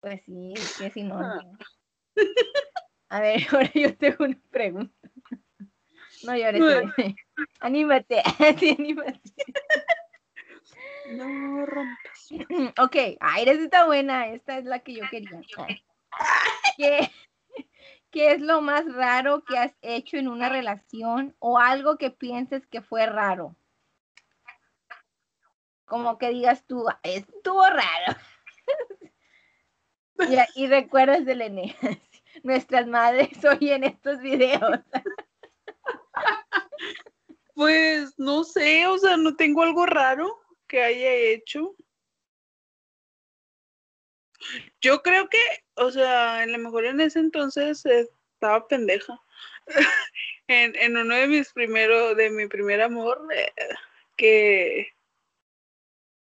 pues 0.00 0.22
sí, 0.26 0.52
es 0.54 0.76
que 0.78 0.90
si 0.90 1.02
no. 1.02 1.18
Ah. 1.18 1.40
A 3.08 3.20
ver, 3.20 3.40
ahora 3.50 3.70
yo 3.74 3.96
tengo 3.96 4.24
una 4.26 4.38
pregunta. 4.50 5.10
No 6.22 6.36
llores. 6.36 6.62
Anímate. 7.60 8.22
Sí, 8.58 8.76
anímate. 8.78 9.20
No 11.12 11.66
rompas. 11.66 12.28
Ok, 12.78 12.96
ay, 13.20 13.44
esta 13.46 13.64
está 13.64 13.86
buena. 13.86 14.28
Esta 14.28 14.58
es 14.58 14.66
la 14.66 14.80
que 14.80 14.92
yo 14.92 15.04
quería. 15.10 15.40
¿Qué, 16.76 17.10
¿Qué 18.10 18.32
es 18.32 18.42
lo 18.42 18.60
más 18.60 18.84
raro 18.92 19.44
que 19.44 19.56
has 19.56 19.74
hecho 19.80 20.18
en 20.18 20.28
una 20.28 20.50
relación 20.50 21.34
o 21.38 21.58
algo 21.58 21.96
que 21.96 22.10
pienses 22.10 22.66
que 22.66 22.82
fue 22.82 23.06
raro? 23.06 23.56
Como 25.92 26.16
que 26.16 26.30
digas 26.30 26.64
tú, 26.66 26.86
estuvo 27.02 27.62
raro. 27.68 28.18
y, 30.56 30.66
recuerdas 30.66 31.26
de 31.26 31.34
Lene, 31.34 31.76
nuestras 32.42 32.86
madres 32.86 33.28
oyen 33.44 33.84
estos 33.84 34.18
videos. 34.22 34.80
Pues 37.54 38.18
no 38.18 38.42
sé, 38.42 38.86
o 38.86 38.96
sea, 38.96 39.18
no 39.18 39.36
tengo 39.36 39.62
algo 39.62 39.84
raro 39.84 40.40
que 40.66 40.82
haya 40.82 41.12
hecho. 41.12 41.76
Yo 44.80 45.02
creo 45.02 45.28
que, 45.28 45.42
o 45.74 45.90
sea, 45.90 46.38
a 46.38 46.46
lo 46.46 46.56
mejor 46.56 46.86
en 46.86 47.02
ese 47.02 47.18
entonces 47.18 47.84
estaba 47.84 48.66
pendeja. 48.66 49.20
en, 50.46 50.74
en, 50.74 50.96
uno 50.96 51.16
de 51.16 51.26
mis 51.26 51.52
primeros, 51.52 52.16
de 52.16 52.30
mi 52.30 52.46
primer 52.46 52.80
amor, 52.80 53.28
eh, 53.36 53.52
que 54.16 54.94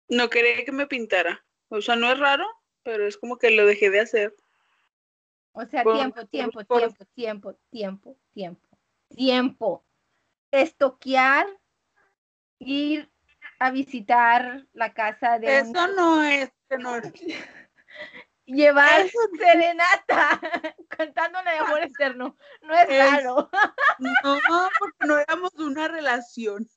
no 0.10 0.30
quería 0.30 0.66
que 0.66 0.72
me 0.72 0.88
pintara. 0.88 1.46
O 1.70 1.82
sea, 1.82 1.96
no 1.96 2.12
es 2.12 2.20
raro, 2.20 2.46
pero 2.84 3.08
es 3.08 3.18
como 3.18 3.38
que 3.38 3.52
lo 3.52 3.66
dejé 3.66 3.90
de 3.90 4.02
hacer. 4.02 4.36
O 5.52 5.66
sea, 5.66 5.84
tiempo, 5.84 6.26
tiempo, 6.28 6.64
tiempo, 6.64 7.06
tiempo, 7.16 7.54
tiempo, 7.70 8.18
tiempo, 8.32 8.78
tiempo. 9.10 9.86
Estoquear, 10.52 11.48
ir 12.60 13.10
a 13.60 13.72
visitar 13.72 14.66
la 14.74 14.94
casa 14.94 15.38
de... 15.38 15.60
Eso 15.60 15.88
no 15.88 16.24
es, 16.24 16.52
no 16.80 16.96
es. 16.96 17.14
Llevar 18.46 19.08
serenata 19.38 20.42
cantándole 20.90 21.52
de 21.52 21.58
amor 21.58 21.84
eterno. 21.84 22.36
No 22.62 22.74
es, 22.74 22.88
raro. 22.88 23.50
No, 24.00 24.40
porque 24.80 25.06
no 25.06 25.20
éramos 25.20 25.54
una 25.56 25.88
relación. 25.88 26.68